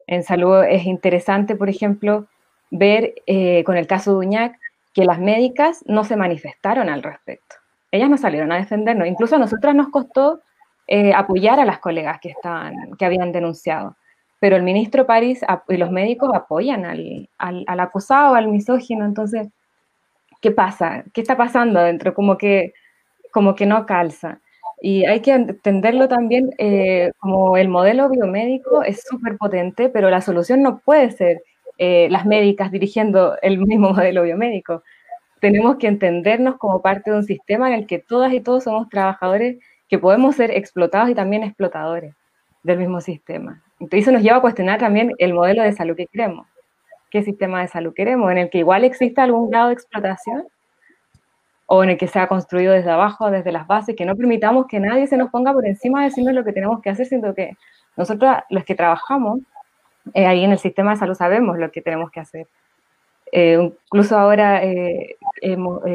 [0.08, 2.28] En salud es interesante, por ejemplo,
[2.70, 4.60] ver eh, con el caso de Uñac
[4.94, 7.56] que las médicas no se manifestaron al respecto.
[7.92, 9.08] Ellas no salieron a defendernos.
[9.08, 10.42] Incluso a nosotras nos costó
[10.88, 13.96] eh, apoyar a las colegas que, estaban, que habían denunciado.
[14.40, 19.06] Pero el ministro París y los médicos apoyan al, al, acusado, al misógino.
[19.06, 19.48] Entonces,
[20.42, 21.06] ¿qué pasa?
[21.14, 22.14] ¿Qué está pasando adentro?
[22.14, 22.74] Como que,
[23.32, 24.42] como que no calza.
[24.82, 30.22] Y hay que entenderlo también eh, como el modelo biomédico es súper potente, pero la
[30.22, 31.44] solución no puede ser
[31.78, 34.84] eh, las médicas dirigiendo el mismo modelo biomédico.
[35.40, 38.90] Tenemos que entendernos como parte de un sistema en el que todas y todos somos
[38.90, 42.16] trabajadores que podemos ser explotados y también explotadores
[42.64, 43.64] del mismo sistema.
[43.80, 46.48] Entonces eso nos lleva a cuestionar también el modelo de salud que queremos.
[47.12, 48.32] ¿Qué sistema de salud queremos?
[48.32, 50.48] ¿En el que igual exista algún grado de explotación?
[51.66, 54.80] ¿O en el que sea construido desde abajo, desde las bases, que no permitamos que
[54.80, 57.58] nadie se nos ponga por encima diciendo lo que tenemos que hacer, sino que
[57.98, 59.42] nosotros, los que trabajamos,
[60.14, 62.48] eh, ahí en el sistema de salud sabemos lo que tenemos que hacer.
[63.34, 65.18] Eh, incluso ahora eh,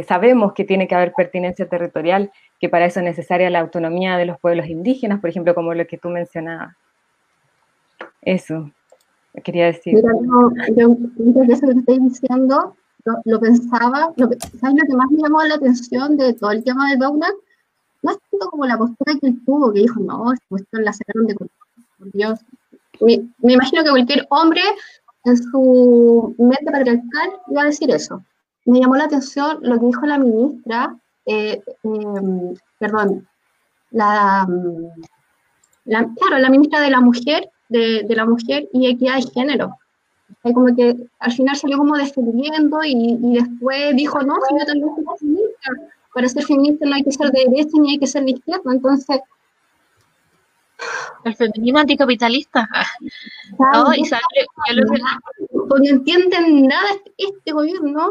[0.06, 4.24] sabemos que tiene que haber pertinencia territorial que para eso es necesaria la autonomía de
[4.24, 6.74] los pueblos indígenas, por ejemplo, como lo que tú mencionabas.
[8.22, 8.70] Eso,
[9.42, 9.94] quería decir.
[9.94, 10.12] Mira,
[10.76, 12.76] yo, yo eso que estoy diciendo,
[13.24, 14.28] lo, pensaba, lo,
[14.60, 17.32] ¿sabes lo que más me llamó la atención de todo el tema de Douglas?
[18.02, 20.92] No es tanto como la postura que él tuvo, que dijo, no, esta cuestión la
[20.92, 21.48] sacaron de por
[22.12, 22.40] Dios.
[23.00, 24.62] Me, imagino que cualquier hombre
[25.24, 28.22] en su mente patriarcal iba a decir eso.
[28.64, 30.96] Me llamó la atención lo que dijo la ministra
[31.26, 33.28] eh, em, perdón,
[33.90, 34.46] la,
[35.84, 39.76] la, claro, la ministra de la mujer, de, de, la mujer y equidad de género.
[40.42, 44.88] como que al final salió como defendiendo y, y después dijo, no, si yo también
[44.94, 45.70] soy feminista.
[46.14, 48.72] Para ser feminista no hay que ser de derecha ni hay que ser de izquierda.
[48.72, 49.20] Entonces,
[51.24, 52.68] el feminismo anticapitalista.
[53.58, 54.22] no, y sale,
[55.52, 58.10] no entienden nada este gobierno,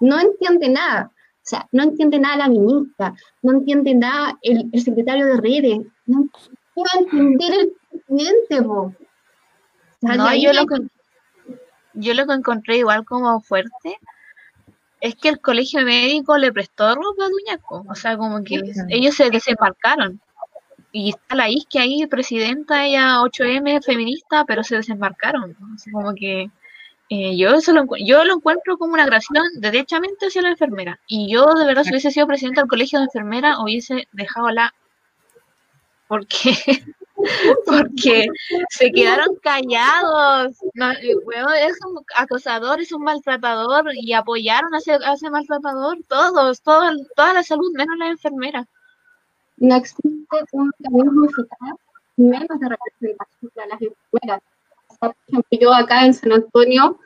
[0.00, 1.10] no entiende nada.
[1.12, 6.28] O sea, no entiende nada la ministra, no entiende nada el, secretario de redes, no
[6.76, 7.72] va a entender el
[8.06, 8.60] presidente,
[10.00, 10.76] no, yo lo, que,
[11.94, 13.98] yo lo que encontré igual como fuerte
[15.00, 17.84] es que el colegio médico le prestó ropa a Duñaco.
[17.88, 20.20] O sea, como que ellos se desembarcaron.
[20.92, 25.56] Y está la isque ahí, presidenta, ella 8M, feminista, pero se desembarcaron.
[25.92, 26.50] como que
[27.08, 30.98] eh, yo, eso lo, yo lo encuentro como una agresión derechamente hacia la enfermera.
[31.06, 34.74] Y yo, de verdad, si hubiese sido presidenta del colegio de enfermera, hubiese dejado la.
[36.08, 36.56] Porque,
[37.66, 38.26] porque
[38.70, 40.56] se quedaron callados.
[40.74, 47.34] No, es un acosador, es un maltratador y apoyaron a ese, maltratador todos, todo, toda
[47.34, 48.66] la salud, menos la enfermera.
[49.58, 50.08] No existe
[50.52, 51.76] un mecanismo eficaz,
[52.16, 54.42] menos de representación de las enfermeras
[54.98, 56.98] por ejemplo, yo acá en San Antonio,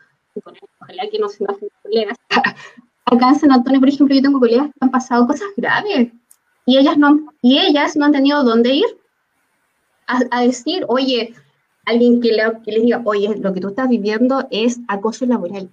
[0.81, 1.45] ojalá que no se
[1.83, 2.17] colegas,
[3.05, 6.13] acá en San Antonio, por ejemplo, yo tengo colegas que han pasado cosas graves
[6.67, 9.00] y ellas no, y ellas no han tenido dónde ir
[10.31, 11.35] a, decir, oye,
[11.87, 12.31] alguien que,
[12.65, 15.71] que les diga, oye, lo que tú estás viviendo es acoso laboral.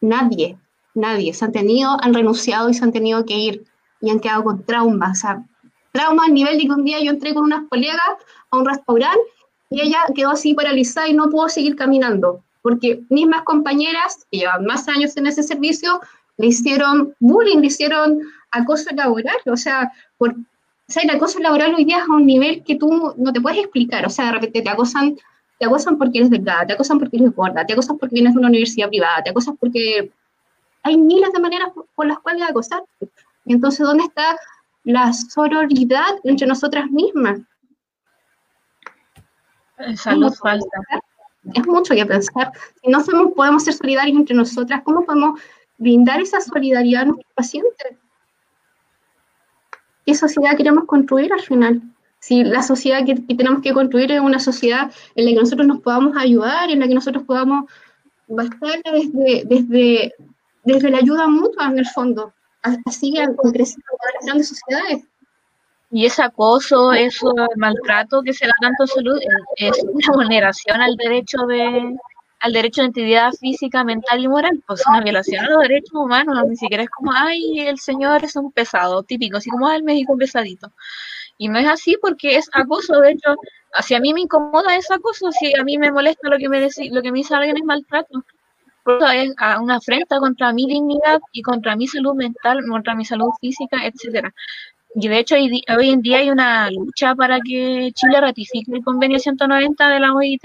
[0.00, 0.58] Nadie,
[0.94, 1.32] nadie.
[1.32, 3.64] Se han tenido, han renunciado y se han tenido que ir
[4.00, 5.18] y han quedado con traumas.
[5.18, 5.44] O sea,
[5.92, 8.00] traumas a nivel de que un día yo entré con unas colegas
[8.50, 9.20] a un restaurante
[9.70, 14.64] y ella quedó así paralizada y no pudo seguir caminando, porque mismas compañeras que llevan
[14.64, 16.00] más años en ese servicio
[16.36, 20.34] le hicieron bullying, le hicieron acoso laboral, o sea, por,
[20.88, 23.58] o el acoso laboral hoy día es a un nivel que tú no te puedes
[23.58, 25.16] explicar, o sea, de repente te acosan,
[25.58, 28.38] te acosan porque eres delgada, te acosan porque eres gorda, te acosan porque vienes de
[28.38, 30.12] una universidad privada, te acosan porque
[30.84, 32.84] hay miles de maneras por, las cuales acosar.
[33.44, 34.36] Entonces, ¿dónde está
[34.84, 37.40] la sororidad entre nosotras mismas?
[39.96, 40.78] Salud falta.
[41.52, 42.52] Es mucho que pensar.
[42.82, 45.40] Si no somos, podemos ser solidarios entre nosotras, ¿cómo podemos
[45.78, 47.98] brindar esa solidaridad a nuestros pacientes?
[50.06, 51.82] ¿Qué sociedad queremos construir al final?
[52.20, 55.80] Si la sociedad que, tenemos que construir es una sociedad en la que nosotros nos
[55.80, 57.64] podamos ayudar, en la que nosotros podamos
[58.28, 60.14] bastar desde, desde,
[60.64, 62.32] desde la ayuda mutua en el fondo,
[62.62, 65.04] así con crecimiento de las grandes sociedades.
[65.90, 69.18] Y ese acoso, eso, maltrato que se da tanto en salud,
[69.56, 71.96] es una vulneración al derecho de
[72.40, 76.36] al derecho de integridad física, mental y moral, pues una violación a los derechos humanos,
[76.48, 79.84] ni siquiera es como, ay, el señor es un pesado, típico, así como, ay, el
[79.84, 80.72] médico pesadito.
[81.38, 83.34] Y no es así porque es acoso, de hecho,
[83.82, 86.60] si a mí me incomoda ese acoso, si a mí me molesta lo que me,
[86.60, 88.24] lo que me dice alguien es maltrato.
[88.84, 93.04] Por eso es una afrenta contra mi dignidad y contra mi salud mental, contra mi
[93.04, 94.32] salud física, etcétera.
[94.94, 99.18] Y de hecho hoy, en día hay una lucha para que Chile ratifique el convenio
[99.18, 100.44] 190 de la OIT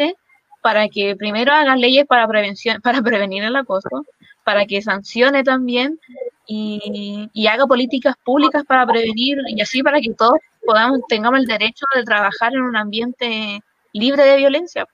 [0.61, 4.05] para que primero haga leyes para prevención, para prevenir el acoso,
[4.43, 5.99] para que sancione también
[6.47, 11.85] y, haga políticas públicas para prevenir y así para que todos podamos tengamos el derecho
[11.95, 13.61] de trabajar en un ambiente
[13.93, 14.87] libre de violencia.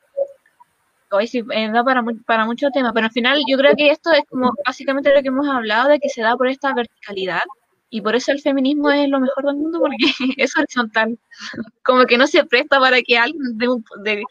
[1.09, 4.11] Hoy sí, eh, da para, para muchos temas, pero al final yo creo que esto
[4.11, 7.43] es como básicamente lo que hemos hablado de que se da por esta verticalidad
[7.89, 9.95] y por eso el feminismo es lo mejor del mundo porque
[10.38, 11.18] es horizontal.
[11.84, 14.24] Como que no se presta para que alguien de,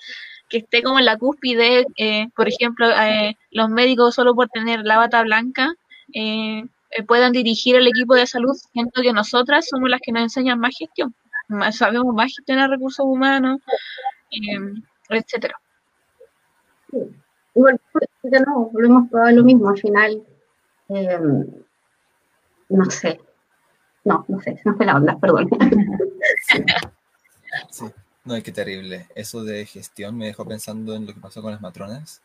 [0.49, 4.81] que esté como en la cúspide, eh, por ejemplo, eh, los médicos solo por tener
[4.85, 5.75] la bata blanca
[6.15, 6.65] eh,
[7.07, 10.75] puedan dirigir el equipo de salud, siento que nosotras somos las que nos enseñan más
[10.79, 11.15] gestión,
[11.73, 13.61] sabemos más gestionar recursos humanos,
[15.11, 15.55] etcétera.
[17.55, 17.81] Igual,
[18.23, 20.23] no, volvemos a lo mismo, al final,
[22.69, 23.21] no sé,
[24.05, 25.49] no, no sé, no fue la onda, perdón.
[27.71, 27.85] Sí.
[28.27, 29.09] No, qué terrible.
[29.15, 32.23] Eso de gestión me dejó pensando en lo que pasó con las matronas,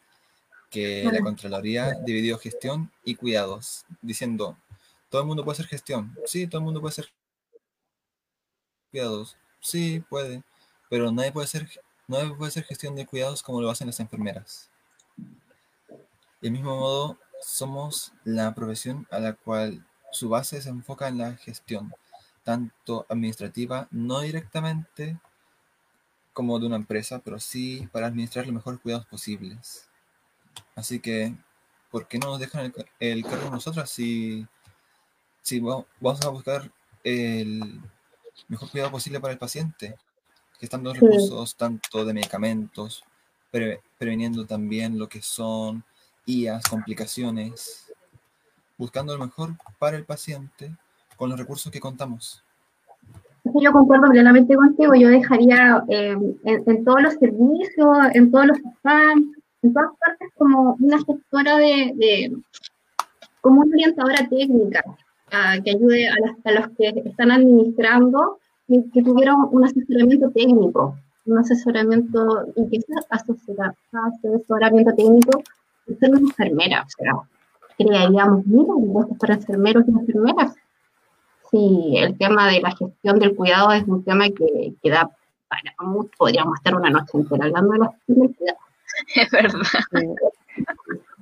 [0.72, 4.58] que la Contraloría dividió gestión y cuidados, diciendo,
[5.10, 6.18] todo el mundo puede hacer gestión.
[6.26, 7.12] Sí, todo el mundo puede hacer
[8.89, 9.38] cuidados.
[9.60, 10.41] Sí, puede.
[10.89, 11.70] Pero nadie puede hacer,
[12.08, 14.72] nadie puede hacer gestión de cuidados como lo hacen las enfermeras.
[16.41, 21.36] Del mismo modo, somos la profesión a la cual su base se enfoca en la
[21.36, 21.93] gestión,
[22.43, 25.20] tanto administrativa, no directamente
[26.41, 29.87] como de una empresa, pero sí para administrar los mejores cuidados posibles.
[30.73, 31.35] Así que,
[31.91, 34.47] ¿por qué no nos dejan el, cargo nosotras si,
[35.43, 36.71] si vamos a buscar
[37.03, 37.79] el
[38.47, 39.95] mejor cuidado posible para el paciente?
[40.57, 43.03] Que están los recursos tanto de medicamentos,
[43.99, 45.85] preveniendo también lo que son
[46.25, 47.93] IAS, complicaciones,
[48.79, 50.75] buscando lo mejor para el paciente
[51.17, 52.43] con los recursos que contamos.
[53.60, 59.26] Yo concuerdo plenamente contigo, yo dejaría eh, en, todos los servicios, en todos los spams,
[59.64, 62.32] en todas partes como una gestora de,
[63.41, 64.84] como una orientadora técnica
[65.64, 72.47] que ayude a, los que están administrando y que tuvieran un asesoramiento técnico, un asesoramiento
[72.56, 75.43] y que ese asesoramiento técnico
[75.88, 77.14] es una enfermera, o sea,
[77.78, 80.56] crearíamos miles para enfermeros y enfermeras.
[81.52, 85.10] Sí, el tema de la gestión del cuidado es un tema que, que da
[85.49, 88.58] para mucho, podríamos estar una noche entera hablando de la gestión del cuidado.
[89.16, 89.62] Es verdad.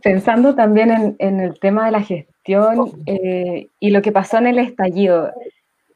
[0.01, 4.47] Pensando también en, en, el tema de la gestión eh, y lo que pasó en
[4.47, 5.31] el estallido,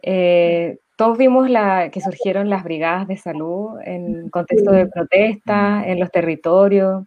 [0.01, 5.99] eh, todos vimos la, que surgieron las brigadas de salud en contexto de protesta, en
[5.99, 7.05] los territorios,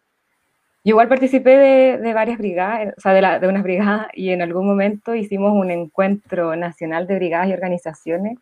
[0.87, 4.68] yo igual participé de, varias brigadas, o sea, de, de unas brigadas, y en algún
[4.68, 8.39] momento hicimos un encuentro nacional de brigadas y organizaciones,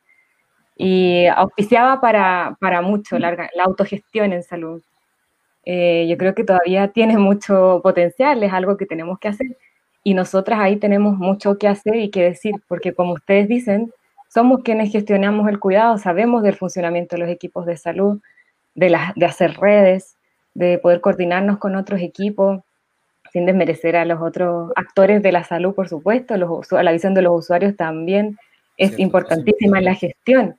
[0.76, 4.82] y auspiciaba para, para mucho la, la, autogestión en salud.
[5.64, 9.56] Eh, yo creo que todavía tiene mucho potencial, es algo que tenemos que hacer,
[10.02, 13.90] y nosotras ahí tenemos mucho que hacer y que decir, porque como ustedes dicen,
[14.28, 18.20] somos quienes gestionamos el cuidado, sabemos del funcionamiento de los equipos de salud,
[18.74, 20.18] de, las de hacer redes,
[20.54, 22.62] de poder coordinarnos con otros equipos,
[23.32, 27.22] sin desmerecer a los otros actores de la salud, por supuesto, los, la visión de
[27.22, 28.38] los usuarios también
[28.76, 30.56] es importantísima en la gestión.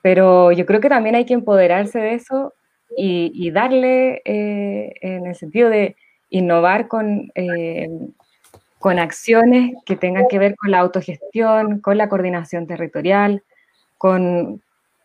[0.00, 2.54] Pero yo creo que también hay que empoderarse de eso
[2.96, 5.96] y, darle eh, en el sentido de
[6.30, 7.88] innovar con, eh,
[8.78, 13.42] con acciones que tengan que ver con la autogestión, con la coordinación territorial,
[13.96, 14.62] con,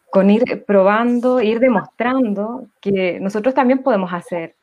[0.09, 4.55] con ir probando, ir demostrando que nosotros también podemos hacer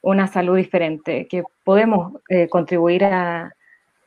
[0.00, 3.52] una salud diferente, que podemos eh, contribuir a,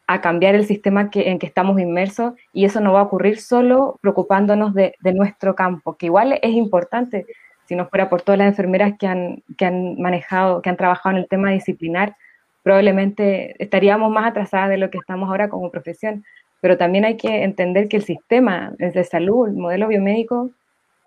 [0.08, 3.40] a cambiar el sistema que, en que estamos inmersos y eso no va a ocurrir
[3.40, 7.26] solo preocupándonos de, de, nuestro campo, que igual es importante,
[7.66, 11.16] si no fuera por todas las enfermeras que han, que han manejado, que han trabajado
[11.16, 12.16] en el tema disciplinar,
[12.64, 16.26] probablemente estaríamos más atrasadas de lo que estamos ahora como profesión,
[16.60, 20.52] pero también hay que entender que el sistema de salud, el modelo biomédico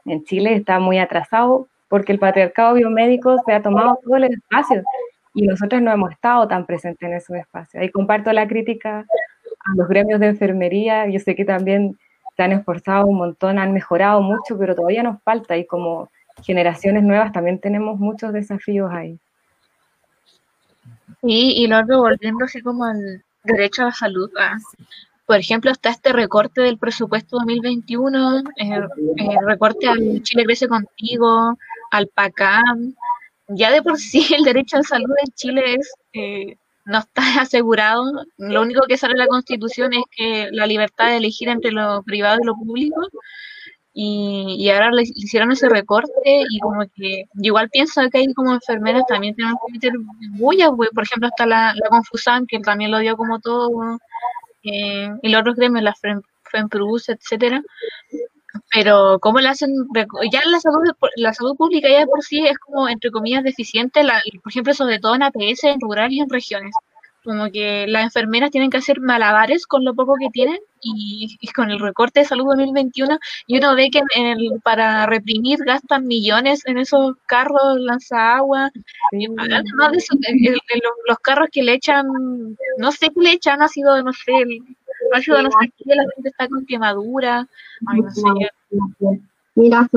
[0.05, 4.83] en Chile está muy atrasado porque el patriarcado biomédico se ha tomado todo el espacio
[5.35, 7.81] y nosotros no hemos estado tan presentes en esos espacios.
[7.83, 11.99] Ahí comparto la crítica a los gremios de enfermería, yo sé que también
[12.37, 16.11] se han esforzado un montón, han mejorado mucho, pero todavía nos falta y como
[16.43, 19.19] generaciones nuevas también tenemos muchos desafíos ahí.
[21.21, 24.57] Sí, y luego volviendo así como al derecho a la salud, ah,
[25.27, 28.73] por ejemplo, está este recorte del presupuesto 2021, el,
[29.17, 31.57] el recorte al Chile Crece Contigo,
[31.91, 32.95] al PACAM,
[33.49, 36.57] ya de por sí el derecho a la salud en Chile es, eh,
[36.87, 38.05] no está asegurado.
[38.39, 42.03] Lo único que sale en la Constitución es que la libertad de elegir entre lo
[42.03, 43.01] privado y lo público.
[43.97, 46.11] Y, y ahora le hicieron ese recorte
[46.51, 49.93] y como que igual pienso que hay como enfermeras también tenemos que meter
[50.33, 53.71] bullas, por ejemplo está la, la que también lo dio como todo
[54.65, 55.95] eh, y los otros gremios, la
[56.51, 57.63] FEMPRUS, etcétera,
[58.73, 59.71] pero cómo le hacen
[60.33, 64.03] ya la salud la salud pública ya por sí es como entre comillas deficiente.
[64.05, 66.75] La, por ejemplo sobre todo en APS en rural y en regiones
[67.25, 71.49] como que las enfermeras tienen que hacer malabares con lo poco que tienen y, y
[71.49, 76.07] con el recorte de salud 2021 y uno ve que en el, para reprimir gastan
[76.07, 78.71] millones en esos carros lanza agua
[79.11, 79.27] sí.
[79.39, 82.07] además de eso el, el, los, carros que le echan
[82.79, 84.63] no sé qué le echan ha sido no sé el,
[85.15, 87.49] ácido no sé qué, la gente está con quemadura
[87.87, 89.21] Ay, no sé.
[89.55, 89.89] mira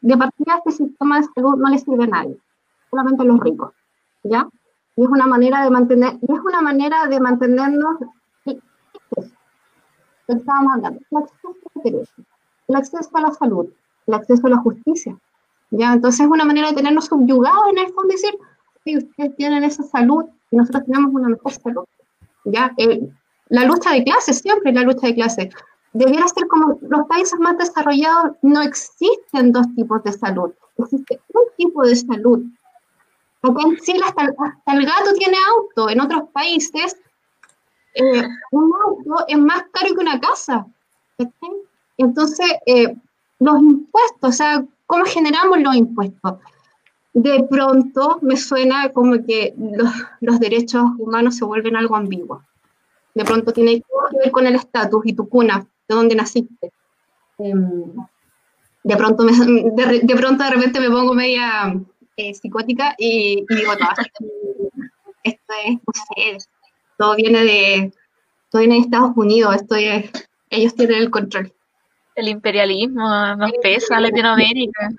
[0.00, 2.36] de partida este sistema de salud no le sirve a nadie
[2.90, 3.72] solamente a los ricos
[4.22, 4.46] ¿ya?
[4.96, 7.96] Y es una manera de mantener, y es una manera de mantenernos,
[10.28, 11.00] estábamos hablando,
[12.68, 13.68] el acceso a la salud,
[14.06, 15.16] el acceso a la justicia,
[15.70, 15.92] ¿ya?
[15.94, 18.34] Entonces es una manera de tenernos subyugados en el fondo, decir,
[18.84, 21.84] si ustedes tienen esa salud y nosotros tenemos una mejor salud,
[22.44, 22.72] ¿ya?
[22.76, 23.08] Eh,
[23.48, 25.48] la lucha de clases, siempre la lucha de clases,
[25.92, 31.44] debiera ser como los países más desarrollados, no existen dos tipos de salud, existe un
[31.56, 32.42] tipo de salud
[33.42, 36.96] Acá en Chile hasta, el gato tiene auto, en otros países
[37.94, 40.66] eh, un auto es más caro que una casa.
[41.98, 42.94] Entonces, eh,
[43.38, 46.38] los impuestos, o sea, ¿cómo generamos los impuestos?
[47.12, 52.42] De pronto me suena como que los, los derechos humanos se vuelven algo ambiguo.
[53.14, 56.72] De pronto tiene que ver con el estatus y tu cuna, de dónde naciste.
[57.38, 57.92] Em,
[58.84, 61.78] de pronto, me, de, de, pronto de repente me pongo media
[62.16, 63.88] eh, psicótica y, y, digo, no,
[65.22, 66.38] esto es, no sé,
[66.98, 67.92] todo viene de,
[68.50, 70.10] todo viene de Estados Unidos, esto es,
[70.50, 71.52] ellos tienen el control.
[72.14, 74.90] El imperialismo nos pesa Latinoamérica.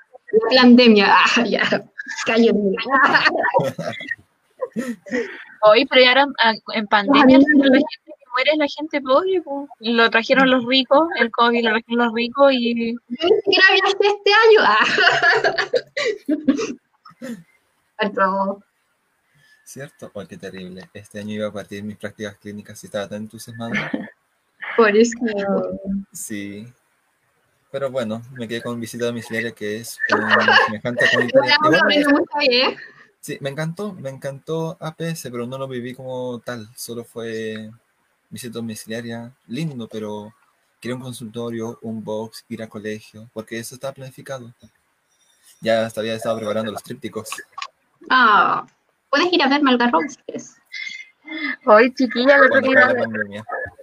[0.51, 1.85] La pandemia, ah, ya,
[2.25, 2.59] cállate.
[5.61, 6.25] Hoy, pero ya
[6.73, 9.69] en pandemia la gente que muere es la gente pobre, pues.
[9.79, 12.93] lo trajeron los ricos, el COVID lo trajeron los ricos y...
[12.93, 14.59] Yo ni siquiera este año.
[14.61, 14.85] Ah.
[18.01, 18.63] Otro.
[19.63, 20.11] ¿Cierto?
[20.13, 20.89] Oh, qué terrible.
[20.93, 23.73] Este año iba a partir mis prácticas clínicas y estaba tan entusiasmado.
[24.77, 25.17] Por eso.
[26.11, 26.67] Sí.
[27.71, 30.21] Pero bueno, me quedé con visita domiciliaria que es un
[30.67, 31.05] semejante.
[33.19, 36.69] Sí, me encantó, me encantó APS, pero no lo viví como tal.
[36.75, 37.71] Solo fue
[38.29, 40.33] visita domiciliaria, lindo, pero
[40.79, 44.53] quería un consultorio, un box, ir a colegio, porque eso estaba planificado.
[45.63, 47.29] Ya hasta había estado preparando los trípticos.
[48.09, 48.65] Ah,
[49.09, 50.57] puedes ir a si quieres.
[51.65, 52.93] Hoy, chiquilla, lo que iba,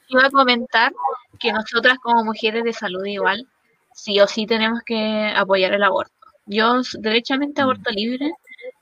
[0.08, 0.92] iba a comentar
[1.38, 3.48] que nosotras como mujeres de salud igual,
[3.94, 6.12] sí o sí tenemos que apoyar el aborto.
[6.44, 8.30] Yo derechamente aborto libre,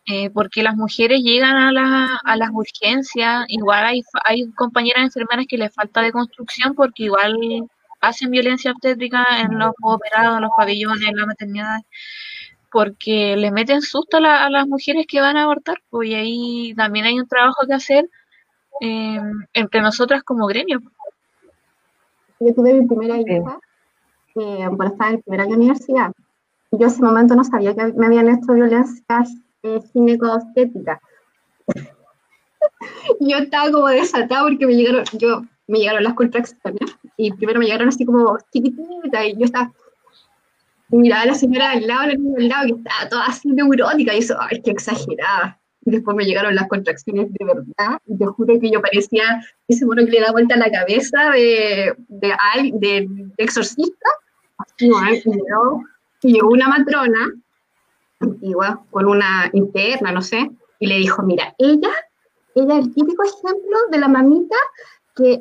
[0.06, 5.46] eh, porque las mujeres llegan a, la, a las urgencias, igual hay, hay compañeras enfermeras
[5.48, 7.36] que les falta de construcción porque igual
[8.00, 11.78] hacen violencia obstétrica en los operados, en los pabellones, en la maternidad
[12.78, 16.14] porque le meten susto a, la, a, las mujeres que van a abortar, pues y
[16.14, 18.08] ahí también hay un trabajo que hacer
[18.80, 19.20] eh,
[19.52, 20.80] entre nosotras como gremio.
[22.38, 23.58] Yo tuve mi primera hija
[24.36, 26.12] eh, por estar en primer año de universidad.
[26.70, 29.28] Yo en ese momento no sabía que me habían hecho violencias
[29.64, 29.80] eh,
[33.20, 37.66] yo estaba como desatada porque me llegaron, yo, me llegaron las contracciones y primero me
[37.66, 39.72] llegaron así como chiquititas y yo estaba
[40.90, 43.48] y miraba a la señora al lado, la niña al lado, que estaba toda así
[43.48, 45.58] neurótica, y eso, ay, qué exagerada.
[45.82, 50.04] después me llegaron las contracciones de verdad, y te juro que yo parecía ese mono
[50.04, 52.34] que le da vuelta a la cabeza de, de,
[52.74, 54.08] de, exorcista.
[54.78, 57.32] y llegó una matrona,
[58.42, 61.90] igual, con una interna, no sé, y le dijo, mira, ella,
[62.54, 64.56] ella es el típico ejemplo de la mamita
[65.14, 65.40] que,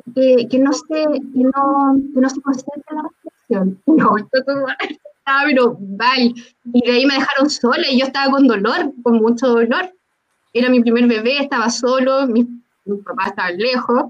[0.50, 3.82] que, no, se, que, no, que no se concentra en la respiración.
[3.86, 4.66] No, esto todo
[5.28, 6.34] estaba, pero bye.
[6.72, 9.92] Y de ahí me dejaron sola y yo estaba con dolor, con mucho dolor.
[10.52, 12.46] Era mi primer bebé, estaba solo, mis,
[12.84, 14.04] mis papás estaban lejos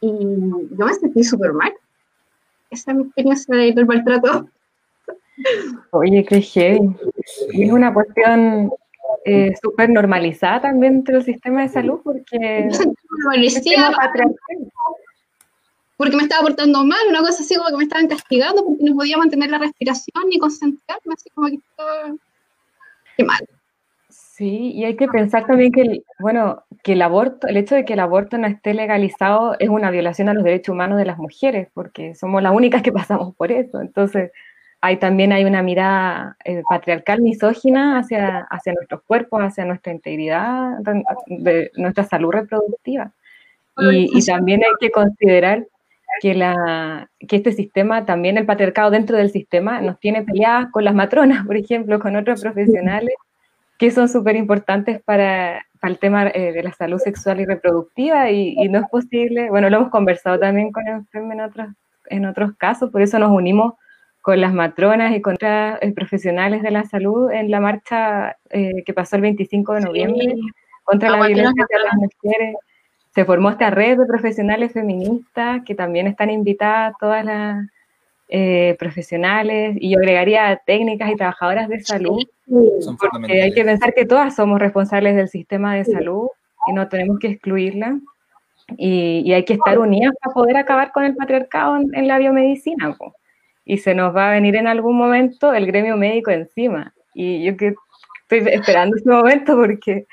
[0.00, 1.72] y yo me sentí súper mal.
[2.70, 4.48] Esa es mi experiencia del maltrato.
[5.90, 6.94] Oye, qué heavy.
[7.54, 8.70] es una cuestión
[9.24, 12.68] eh, súper normalizada también dentro del sistema de salud porque...
[16.00, 18.96] porque me estaba portando mal, una cosa así como que me estaban castigando porque no
[18.96, 22.14] podía mantener la respiración ni concentrarme, así como que estaba...
[23.18, 23.46] Qué mal.
[24.08, 27.84] Sí, y hay que pensar también que, el, bueno, que el aborto, el hecho de
[27.84, 31.18] que el aborto no esté legalizado es una violación a los derechos humanos de las
[31.18, 33.82] mujeres, porque somos las únicas que pasamos por eso.
[33.82, 34.32] Entonces,
[34.80, 40.78] hay también hay una mirada eh, patriarcal misógina hacia, hacia nuestros cuerpos, hacia nuestra integridad,
[41.26, 43.12] de nuestra salud reproductiva.
[43.76, 45.66] Y, y, también hay que considerar
[46.20, 50.84] que, la, que este sistema, también el patriarcado dentro del sistema, nos tiene peleadas con
[50.84, 53.14] las matronas, por ejemplo, con otros profesionales
[53.78, 58.30] que son súper importantes para, para, el tema eh, de la salud sexual y reproductiva
[58.30, 61.68] y, y, no es posible, bueno, lo hemos conversado también con el en otros,
[62.10, 63.74] en otros casos, por eso nos unimos
[64.20, 68.82] con las matronas y con otros eh, profesionales de la salud en la marcha eh,
[68.84, 70.34] que pasó el 25 de noviembre
[70.84, 72.56] contra la violencia de las mujeres.
[73.14, 77.66] Se formó esta red de profesionales feministas que también están invitadas todas las
[78.28, 84.04] eh, profesionales y yo agregaría técnicas y trabajadoras de salud, porque hay que pensar que
[84.04, 86.28] todas somos responsables del sistema de salud
[86.68, 87.98] y no tenemos que excluirla.
[88.76, 92.18] Y, y hay que estar unidas para poder acabar con el patriarcado en, en la
[92.18, 92.96] biomedicina
[93.64, 96.92] y se nos va a venir en algún momento el gremio médico encima.
[97.14, 97.74] Y yo que
[98.28, 100.06] estoy esperando ese momento porque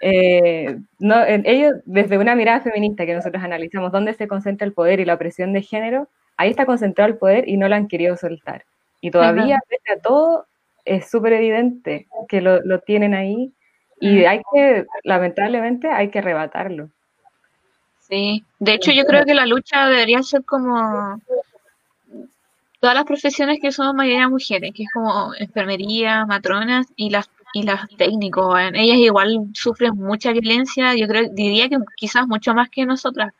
[0.00, 5.00] eh, no, ellos, desde una mirada feminista que nosotros analizamos dónde se concentra el poder
[5.00, 8.16] y la opresión de género, ahí está concentrado el poder y no lo han querido
[8.16, 8.64] soltar.
[9.02, 10.46] Y todavía, pese a todo,
[10.84, 13.52] es súper evidente que lo, lo, tienen ahí
[14.00, 16.88] y hay que, lamentablemente, hay que arrebatarlo.
[17.98, 21.20] Sí, de hecho yo creo que la lucha debería ser como
[22.80, 27.62] todas las profesiones que son mayoría mujeres, que es como enfermería, matronas y las y
[27.62, 32.86] las técnicos, ellas igual sufren mucha violencia, yo creo, diría que quizás mucho más que
[32.86, 33.32] nosotras.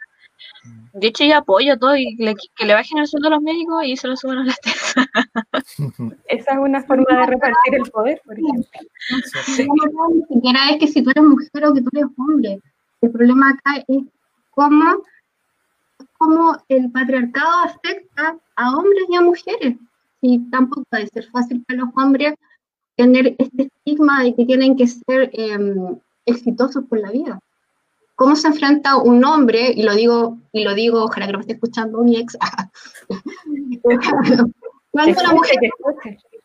[0.93, 3.97] De hecho, yo apoyo todo y que le bajen el sueldo a los médicos y
[3.97, 5.07] se lo suben a las testas.
[6.29, 8.65] Esa es una forma de repartir el poder, por ejemplo.
[10.13, 12.61] Ni siquiera es que si tú eres mujer o que tú eres hombre.
[13.01, 14.03] El problema acá es
[14.51, 15.03] cómo
[16.21, 19.77] cómo el patriarcado afecta a hombres y a mujeres.
[20.21, 22.35] Y tampoco puede ser fácil para los hombres
[23.01, 27.41] tener este estigma de que tienen que ser em, exitosos por la vida.
[28.15, 31.55] ¿Cómo se enfrenta un hombre, y lo digo, y lo digo, ojalá que lo esté
[31.55, 32.37] escuchando mi ex,
[34.91, 35.57] cuando, una mujer,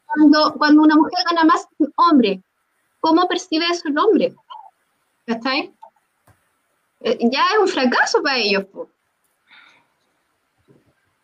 [0.05, 2.41] cuando, cuando, una mujer gana más que un hombre,
[3.01, 4.33] ¿cómo percibe eso el hombre?
[5.25, 5.73] ¿Está ahí?
[7.01, 8.65] Eh, ya es un fracaso para ellos.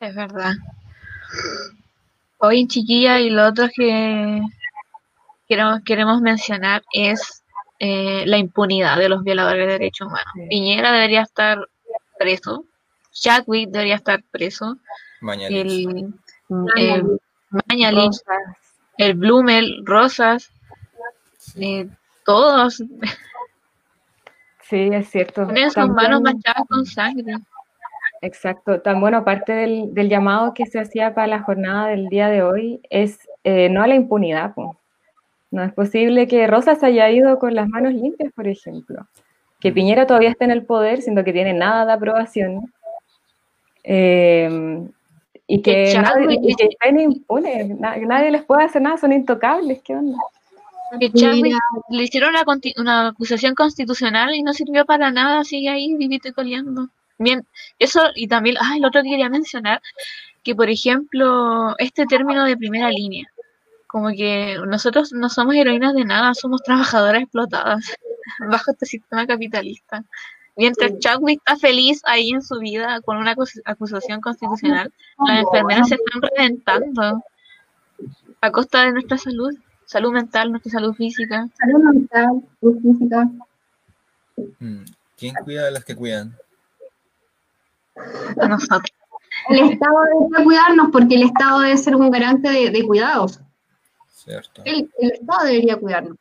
[0.01, 0.55] Es verdad.
[2.39, 4.41] Hoy, chiquilla, y lo otro que
[5.51, 7.43] queremos, queremos mencionar es
[7.79, 10.31] eh, la impunidad de los violadores de derechos humanos.
[10.49, 11.59] Piñera debería estar
[12.17, 12.63] preso,
[13.11, 14.77] Chadwick debería estar preso,
[15.49, 16.13] el,
[16.77, 17.19] el
[17.67, 18.15] Mañalich,
[18.97, 20.49] el Blumel, Rosas,
[21.57, 21.89] eh,
[22.25, 22.81] todos.
[24.69, 25.45] Sí, es cierto.
[25.47, 27.35] Tienen sus manos manchadas con sangre.
[28.21, 28.79] Exacto.
[28.79, 32.41] Tan bueno, aparte del, del, llamado que se hacía para la jornada del día de
[32.41, 34.53] hoy, es eh, no a la impunidad.
[34.53, 34.80] Po.
[35.51, 39.05] No es posible que Rosas haya ido con las manos limpias, por ejemplo.
[39.59, 39.73] Que mm.
[39.73, 42.73] Piñera todavía esté en el poder, siendo que tiene nada de aprobación.
[43.83, 44.87] Eh,
[45.53, 49.93] y que, nadie, y que estén impunes, nadie, les puede hacer nada, son intocables, ¿qué
[49.93, 50.17] onda?
[50.97, 51.57] Que Chadwick
[51.89, 52.43] le hicieron una,
[52.77, 56.87] una, acusación constitucional y no sirvió para nada, sigue ahí vivito y coleando.
[57.17, 57.45] Bien,
[57.79, 59.81] eso y también, ah, el otro que quería mencionar,
[60.43, 63.30] que por ejemplo, este término de primera línea,
[63.91, 67.83] como que nosotros no somos heroínas de nada, somos trabajadoras explotadas
[68.49, 70.05] bajo este sistema capitalista.
[70.55, 73.35] Mientras Chadwick está feliz ahí en su vida con una
[73.65, 74.93] acusación constitucional,
[75.25, 77.23] las enfermeras se están reventando
[78.41, 79.53] a costa de nuestra salud,
[79.85, 81.47] salud mental, nuestra salud física.
[81.57, 83.29] Salud mental, salud física.
[84.59, 84.83] Mm,
[85.17, 86.35] ¿Quién cuida a las que cuidan?
[88.35, 88.93] Nosotros.
[89.49, 93.39] El Estado debería cuidarnos porque el Estado debe ser un garante de, cuidados.
[94.65, 96.17] El, Estado debería cuidarnos.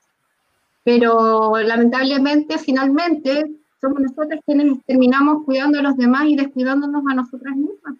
[0.84, 3.44] Pero lamentablemente, finalmente,
[3.80, 7.94] somos nosotros quienes terminamos cuidando a los demás y descuidándonos a nosotras mismas.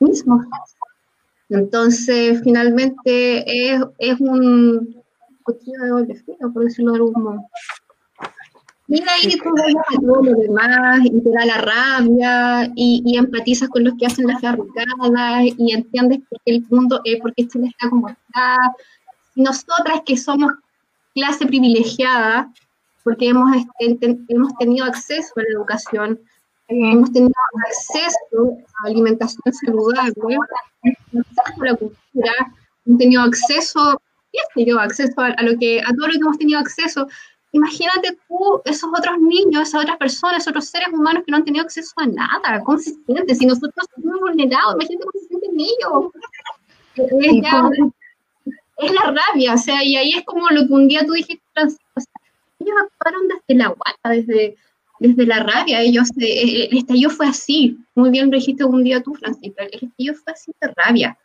[0.00, 0.44] Mismos.
[1.48, 5.02] Entonces, finalmente, es, es un
[5.42, 7.48] cuchillo de doble filo, por decirlo de algún modo.
[8.90, 13.18] Y ahí tú ves a todo lo demás y te da la rabia y, y
[13.18, 17.34] empatizas con los que hacen las arrugadas y entiendes por qué el mundo, eh, por
[17.34, 18.56] qué esto está como está.
[19.34, 20.52] Nosotras que somos
[21.14, 22.50] clase privilegiada,
[23.04, 26.20] porque hemos, hemos tenido acceso a la educación,
[26.68, 27.32] hemos tenido
[27.66, 30.36] acceso a alimentación saludable,
[31.14, 32.32] a la cultura,
[32.86, 34.00] hemos tenido acceso,
[34.56, 37.08] yo, acceso a, lo que, a todo lo que hemos tenido acceso.
[37.52, 41.44] Imagínate tú, esos otros niños, esas otras personas, esos otros seres humanos que no han
[41.44, 42.62] tenido acceso a nada.
[42.62, 43.34] ¿Cómo se siente?
[43.34, 46.12] Si nosotros somos vulnerados, imagínate cómo se sienten ellos.
[46.96, 47.70] Es, ya,
[48.78, 51.42] es la rabia, o sea, y ahí es como lo que un día tú dijiste,
[51.56, 52.12] o sea,
[52.60, 54.56] ellos actuaron desde la guata, desde,
[55.00, 59.02] desde la rabia, ellos, eh, el estallido fue así, muy bien lo dijiste un día
[59.02, 61.18] tú, Francisca, el estallido fue así de rabia,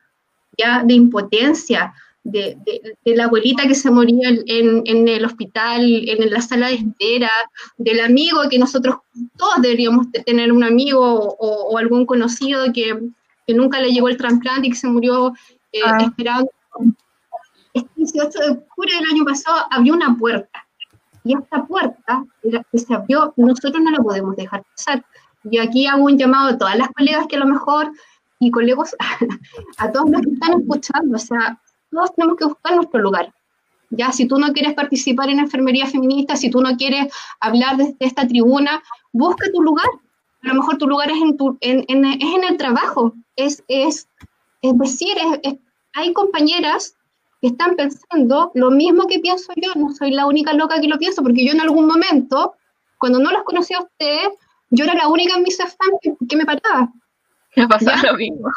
[0.58, 1.94] ya de impotencia,
[2.24, 6.76] de, de, la abuelita que se moría en, en, el hospital, en la sala de
[6.76, 7.32] espera,
[7.78, 8.98] del amigo que nosotros
[9.38, 12.98] todos deberíamos tener un amigo o, o algún conocido que,
[13.46, 15.34] que, nunca le llegó el trasplante y que se murió
[15.74, 15.98] eh, ah.
[16.02, 16.50] esperando.
[17.74, 20.64] Este 18 de octubre del año pasado abrió una puerta
[21.24, 25.06] y esta puerta que se abrió, nosotros no la podemos dejar pasar.
[25.44, 27.92] Y aquí hago un llamado a todas las colegas que a lo mejor,
[28.40, 28.96] y colegas,
[29.78, 31.60] a todos los que están escuchando, o sea,
[31.94, 33.34] todos tenemos que buscar nuestro lugar.
[33.90, 37.96] Ya, si tú no quieres participar en enfermería feminista, si tú no quieres hablar desde
[38.00, 38.82] esta tribuna,
[39.12, 39.88] busca tu lugar.
[40.42, 43.14] A lo mejor tu lugar es en, tu, en, en, es en el trabajo.
[43.36, 44.08] Es, es,
[44.62, 45.16] es decir,
[45.94, 46.96] hay compañeras
[47.40, 49.72] que están pensando lo mismo que pienso yo.
[49.76, 52.56] No soy la única loca que lo pienso, porque yo en algún momento,
[52.98, 54.30] cuando no los conocí a ustedes,
[54.72, 56.92] yo era la única en mi CEFAM que, que me paraba.
[57.56, 58.48] Me pasaba lo mismo.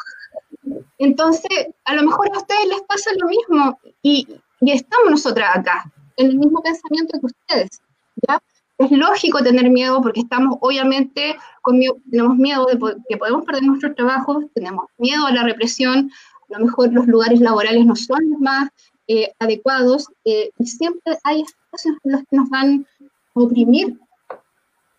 [0.98, 4.26] Entonces, a lo mejor a ustedes les pasa lo mismo y,
[4.60, 7.82] estamos nosotras acá, en el mismo pensamiento que ustedes,
[8.26, 8.42] ¿ya?
[8.78, 11.80] Es lógico tener miedo porque estamos, obviamente, con
[12.10, 12.78] tenemos miedo de
[13.08, 16.10] que podemos perder nuestros trabajos, tenemos miedo a la represión,
[16.54, 18.68] a lo mejor los lugares laborales no son los más
[19.08, 22.86] eh, adecuados eh, y siempre hay espacios en los que nos van
[23.34, 23.98] a oprimir.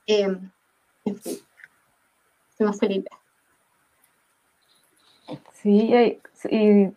[0.08, 0.38] Eh,
[1.06, 1.38] en fin,
[2.58, 3.04] se.
[5.54, 6.20] Sí,
[6.50, 6.92] y,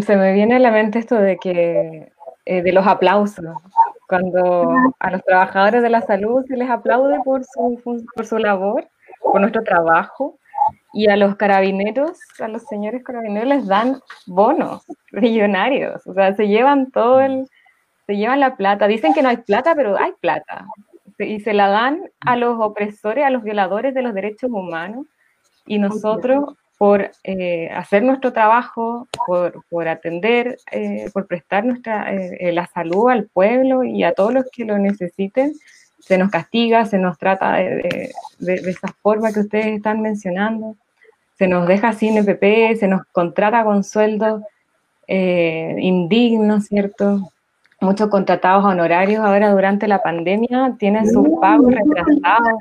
[0.00, 2.12] se me viene a la mente esto de que
[2.46, 3.44] eh, de los aplausos,
[4.08, 8.88] cuando a los trabajadores de la salud se les aplaude por su, por su labor,
[9.20, 10.38] por nuestro trabajo,
[10.92, 16.48] y a los carabineros, a los señores carabineros les dan bonos millonarios, o sea, se
[16.48, 17.48] llevan todo el,
[18.06, 20.66] se llevan la plata, dicen que no hay plata, pero hay plata,
[21.18, 25.06] y se la dan a los opresores, a los violadores de los derechos humanos,
[25.66, 29.08] y nosotros por eh, hacer nuestro trabajo,
[29.70, 34.44] por, atender, eh, por prestar nuestra, eh, la salud al pueblo y a todos los
[34.50, 35.52] que lo necesiten,
[36.00, 40.76] se nos castiga, se nos trata de, de, esa forma que ustedes están mencionando,
[41.38, 44.42] se nos deja sin EPP, se nos contrata con sueldos
[45.06, 47.30] indignos, ¿cierto?
[47.84, 52.60] Muchos contratados honorarios ahora durante la pandemia tienen sus pagos retrasados.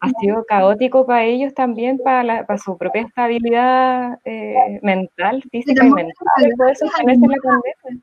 [0.00, 5.90] Ha sido caótico para ellos también, para, para su propia estabilidad eh, mental, física y
[5.90, 6.14] mental.
[6.56, 8.02] Por eso se en la pandemia.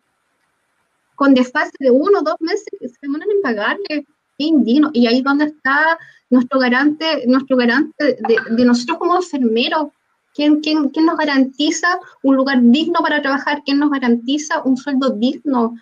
[1.15, 4.05] Con desfase de uno o dos meses se demoran en pagarle.
[4.37, 4.89] indigno.
[4.93, 5.97] Y ahí donde está
[6.29, 9.87] nuestro garante, nuestro garante de, de nosotros como enfermeros.
[10.33, 13.61] ¿Quién, quién, ¿Quién nos garantiza un lugar digno para trabajar?
[13.63, 15.75] ¿Quién nos garantiza un sueldo digno?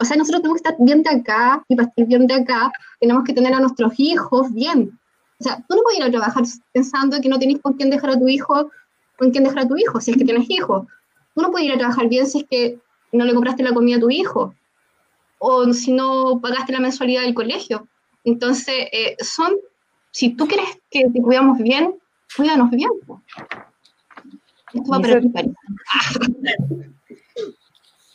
[0.00, 2.72] O sea, nosotros tenemos que estar bien de acá y para estar bien de acá
[3.00, 4.98] tenemos que tener a nuestros hijos bien.
[5.38, 6.42] O sea, tú no puedes ir a trabajar
[6.72, 8.70] pensando que no tenés con quién dejar a tu hijo,
[9.18, 10.86] con quién dejar a tu hijo, si es que tienes hijos.
[11.34, 12.78] Tú no puedes ir a trabajar bien si es que
[13.12, 14.54] no le compraste la comida a tu hijo
[15.38, 17.86] o si no pagaste la mensualidad del colegio.
[18.24, 19.54] Entonces, eh, son,
[20.12, 21.94] si tú quieres que te cuidamos bien,
[22.34, 22.90] cuídanos bien.
[24.72, 25.30] Esto va para ti,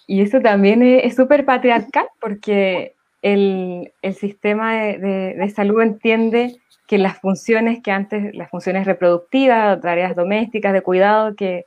[0.08, 6.99] Y eso también es súper patriarcal porque el, el sistema de, de, salud entiende que
[6.99, 11.66] las funciones que antes, las funciones reproductivas, tareas domésticas, de cuidado, que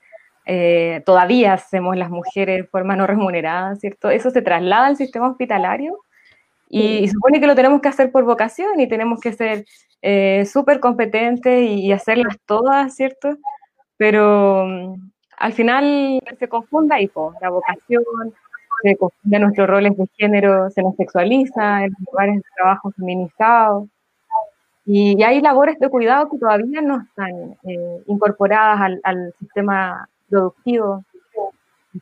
[0.50, 4.08] eh, todavía hacemos las mujeres de forma no remunerada, ¿cierto?
[4.08, 5.98] Eso se traslada al sistema hospitalario
[6.70, 9.66] Y, supone que lo tenemos que hacer por vocación y tenemos que ser
[10.02, 13.36] eh, súper competentes y, hacerlas todas, ¿cierto?
[13.98, 14.96] Pero
[15.38, 17.10] al final se confunda ahí,
[17.40, 18.04] la vocación,
[18.82, 23.88] se confunde nuestros roles de género, se nos sexualiza en los lugares de trabajo feminizados.
[24.84, 31.04] Y, hay labores de cuidado que todavía no están eh, incorporadas al, sistema productivo.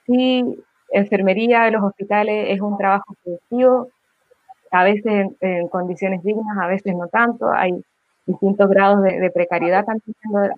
[0.07, 0.45] Sí,
[0.91, 3.89] enfermería de los hospitales es un trabajo productivo,
[4.71, 7.51] a veces en, condiciones dignas, a veces no tanto.
[7.51, 7.73] Hay
[8.27, 10.49] distintos grados de, precariedad también dentro de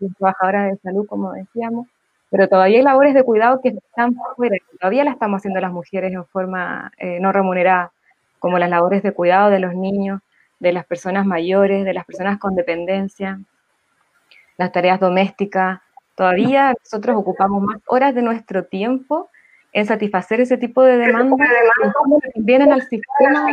[0.00, 1.86] las trabajadoras de salud, como decíamos,
[2.30, 6.12] pero todavía hay labores de cuidado que están fuera, todavía las estamos haciendo las mujeres
[6.12, 7.92] en forma eh, no remunerada,
[8.38, 10.20] como las labores de cuidado de los niños,
[10.60, 13.40] de las personas mayores, de las personas con dependencia,
[14.56, 15.80] las tareas domésticas.
[16.14, 19.30] Todavía nosotros ocupamos más horas de nuestro tiempo
[19.72, 21.38] en satisfacer ese tipo de demandas
[22.32, 23.46] que vienen al sistema.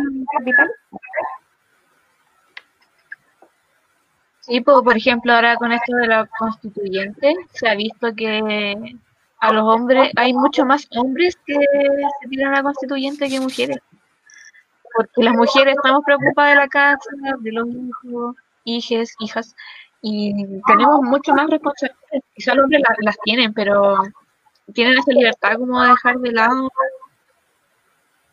[4.46, 8.96] Sí, pues, por ejemplo, ahora con esto de la constituyente, se ha visto que
[9.40, 13.80] a los hombres, hay mucho más hombres que se tiran a la constituyente que mujeres.
[14.96, 18.36] Porque las mujeres estamos preocupadas de la casa, de los hijos,
[18.66, 19.56] hijas, hijas,
[20.02, 20.34] y
[20.68, 22.24] tenemos mucho más responsabilidades.
[22.36, 23.98] Quizás los hombres las tienen, pero
[24.74, 26.70] tienen esa libertad como de dejar de lado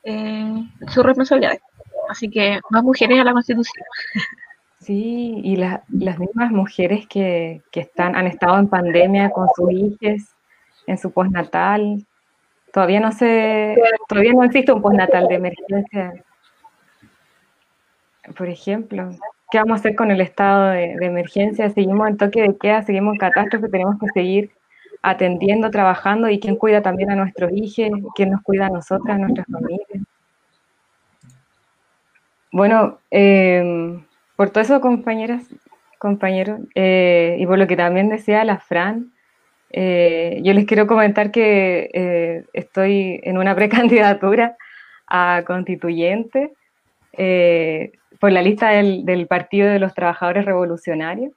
[0.04, 1.62] eh, sus responsabilidades.
[2.10, 3.86] Así que más mujeres a la Constitución.
[4.83, 10.35] Sí, y las mismas mujeres que, están, han estado en pandemia con sus hijos
[10.89, 12.05] en su postnatal,
[12.72, 13.76] todavía no se,
[14.09, 16.24] todavía no existe un postnatal de emergencia.
[18.37, 19.11] Por ejemplo,
[19.53, 21.70] ¿qué vamos a hacer con el estado de, de emergencia?
[21.70, 24.51] Seguimos en toque de queda, seguimos en catástrofe, tenemos que seguir
[25.01, 29.20] atendiendo, trabajando y quién cuida también a nuestros hijos, quién nos cuida a nosotras, a
[29.20, 30.03] nuestras familias.
[32.51, 34.05] Bueno, em,
[34.37, 35.45] por todo eso, compañeras,
[35.99, 39.12] compañeros, eh, y por lo que también decía la Fran,
[39.70, 44.57] eh, yo les quiero comentar que eh, estoy en una precandidatura
[45.07, 46.53] a constituyente
[48.18, 51.33] por la lista del Partido de los Trabajadores Revolucionarios.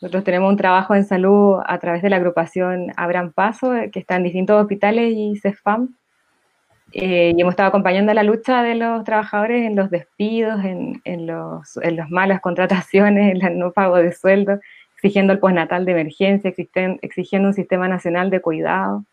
[0.00, 4.16] Nosotros tenemos un trabajo en salud a través de la agrupación Abran Paso, que está
[4.16, 5.94] en distintos hospitales y CEFAM.
[6.92, 11.26] Eh, y hemos estado acompañando la lucha de los trabajadores en los despidos, en, en,
[11.26, 14.60] los, en las malas contrataciones, en el no pago de sueldo,
[14.96, 16.52] exigiendo el postnatal de emergencia,
[17.02, 19.04] exigiendo un sistema nacional de cuidado.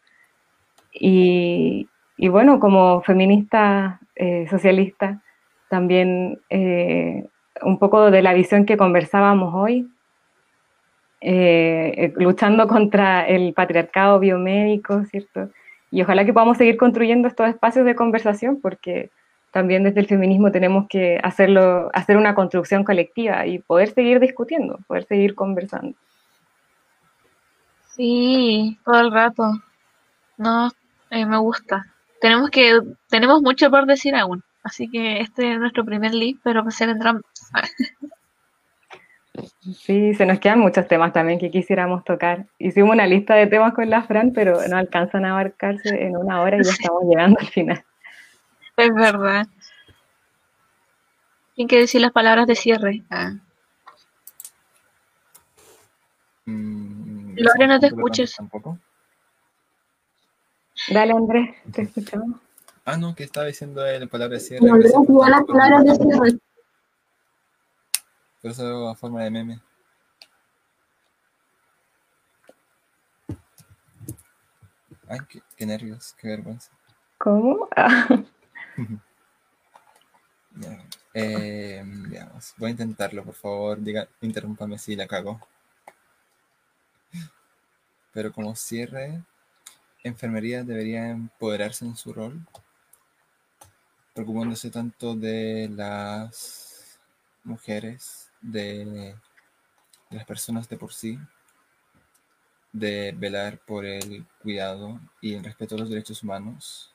[0.94, 5.22] Y, y bueno, como feminista eh, socialista,
[5.70, 7.26] también eh,
[7.62, 9.88] un poco de la visión que conversábamos hoy,
[11.22, 15.50] eh, eh, luchando contra el patriarcado biomédico, ¿cierto?
[15.92, 19.10] Y ojalá que podamos seguir construyendo estos espacios de conversación porque
[19.52, 24.80] también desde el feminismo tenemos que hacerlo, hacer una construcción colectiva y poder seguir discutiendo,
[24.88, 25.96] poder seguir conversando.
[27.96, 29.52] Sí, todo el rato.
[30.38, 30.72] No,
[31.10, 31.86] eh, me gusta.
[32.22, 32.80] Tenemos que,
[33.10, 34.44] tenemos mucho por decir aún.
[34.64, 37.22] Así que este es nuestro primer live, pero se vendrán.
[39.74, 42.48] Sí, se nos quedan muchos temas también que quisiéramos tocar.
[42.58, 46.42] Hicimos una lista de temas con la Fran, pero no alcanzan a abarcarse en una
[46.42, 47.86] hora y ya estamos llegando al final.
[48.78, 49.48] Es verdad.
[51.56, 53.04] Tienen que decir las palabras de cierre.
[53.10, 53.34] Ah.
[56.46, 58.38] Mm, Lore, no te escuches.
[60.90, 62.40] Dale, Andrés, te escuchamos.
[62.86, 64.66] Ah, no, que estaba diciendo la palabra de cierre.
[64.66, 66.40] las palabras de cierre.
[68.42, 69.60] Pero eso a forma de meme.
[75.08, 75.20] Ay,
[75.58, 76.72] qué, nervios, qué vergüenza.
[77.18, 77.68] ¿Cómo?
[81.14, 82.54] eh, veamos.
[82.58, 83.82] Voy a intentarlo, por favor.
[83.82, 85.42] Diga, interrúmpame si la cago.
[88.14, 89.24] Pero como cierre,
[90.04, 92.40] enfermería debería empoderarse en su rol,
[94.14, 97.00] preocupándose tanto de las
[97.44, 99.16] mujeres de,
[100.10, 101.20] las personas de por sí,
[102.72, 106.94] de velar por el cuidado y el respeto a los derechos humanos,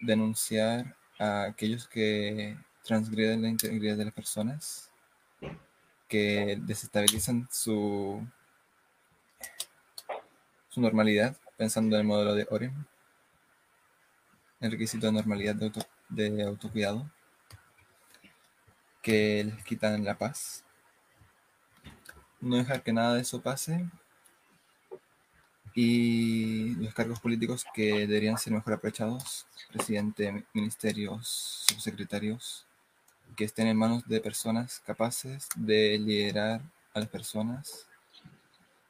[0.00, 4.90] denunciar a aquellos que transgreden la integridad de las personas,
[6.08, 8.26] que desestabilizan su,
[10.68, 12.84] su normalidad, pensando en el modelo de OREM,
[14.60, 15.72] el requisito de normalidad de,
[16.08, 17.10] de autocuidado
[19.02, 20.64] que les quitan la paz.
[22.40, 23.86] No dejar que nada de eso pase.
[25.74, 32.66] y los cargos políticos que deberían ser mejor aprovechados, presidente, ministerios, subsecretarios,
[33.36, 36.60] que estén en manos de personas capaces de liderar
[36.94, 37.86] a las personas,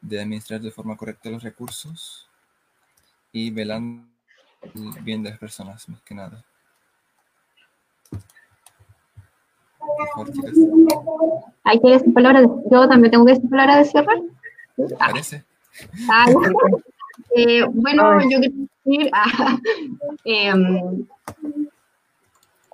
[0.01, 2.29] de administrar de forma correcta los recursos
[3.33, 4.05] y velando
[4.75, 6.45] el bien de las personas, más que nada.
[9.97, 10.53] Por favor, chicas.
[11.65, 14.23] Hay que decir palabras, de- yo también tengo que decir palabras de cierre.
[14.99, 15.45] Ah, ¿Parece?
[16.11, 16.27] ah,
[17.37, 18.55] eh, bueno, yo quiero
[18.85, 19.57] decir ah,
[20.25, 21.05] em,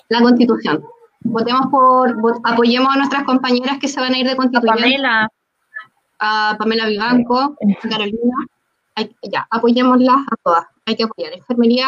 [0.08, 0.84] la constitución.
[1.20, 4.82] Votemos por, vot- apoyemos a nuestras compañeras que se van a ir de constituyente.
[4.82, 5.28] Pamela,
[6.20, 8.34] a Pamela Vivanco, a Carolina,
[8.94, 11.32] hay- ya, apoyémoslas a todas, hay que apoyar.
[11.34, 11.86] Enfermería,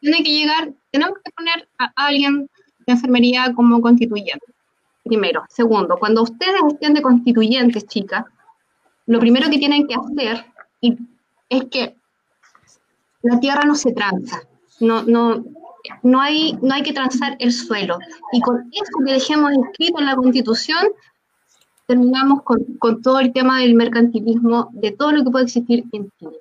[0.00, 2.48] tiene que llegar, tenemos que poner a alguien
[2.86, 4.46] de enfermería como constituyente,
[5.04, 5.44] primero.
[5.48, 8.24] Segundo, cuando ustedes estén de constituyentes, chicas,
[9.06, 10.44] lo primero que tienen que hacer
[11.48, 11.96] es que
[13.22, 14.42] la tierra no se tranza,
[14.80, 15.44] no, no,
[16.02, 17.98] no, hay, no hay que transar el suelo.
[18.32, 20.86] Y con eso que dejemos escrito en la constitución,
[21.86, 26.10] terminamos con, con todo el tema del mercantilismo, de todo lo que puede existir en
[26.18, 26.38] Chile.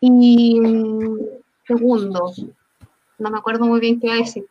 [0.00, 1.18] Y mm,
[1.66, 2.32] segundo,
[3.18, 4.44] no me acuerdo muy bien qué iba a decir,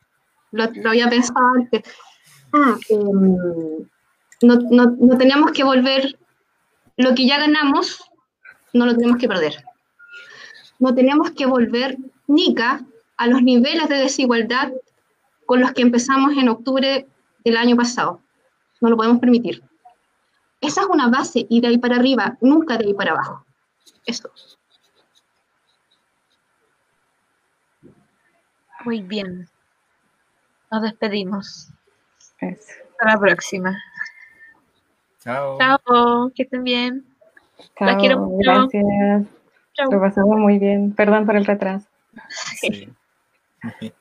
[0.51, 1.83] lo, había pensado antes.
[2.53, 3.37] Ah, em,
[4.41, 6.17] no, no, no tenemos que volver,
[6.97, 8.03] lo que ya ganamos,
[8.73, 9.63] no lo tenemos que perder.
[10.79, 11.97] No tenemos que volver,
[12.27, 12.81] Nica,
[13.17, 14.71] a los niveles de desigualdad
[15.45, 17.07] con los que empezamos en octubre
[17.43, 18.21] del año pasado.
[18.79, 19.63] No lo podemos permitir.
[20.59, 23.45] Esa es una base y de ahí para arriba, nunca de ahí para abajo.
[24.05, 24.31] Eso.
[28.83, 29.47] muy bien.
[30.71, 31.69] Nos despedimos.
[32.39, 32.71] Eso.
[32.91, 33.77] Hasta la próxima.
[35.19, 35.57] Chao.
[35.59, 37.05] Chao, que estén bien.
[37.79, 38.51] Las quiero Chao, mucho.
[38.51, 39.23] gracias.
[39.73, 39.91] Chao.
[39.91, 40.93] Lo pasamos muy bien.
[40.93, 41.87] Perdón por el retraso.
[42.55, 42.89] Sí.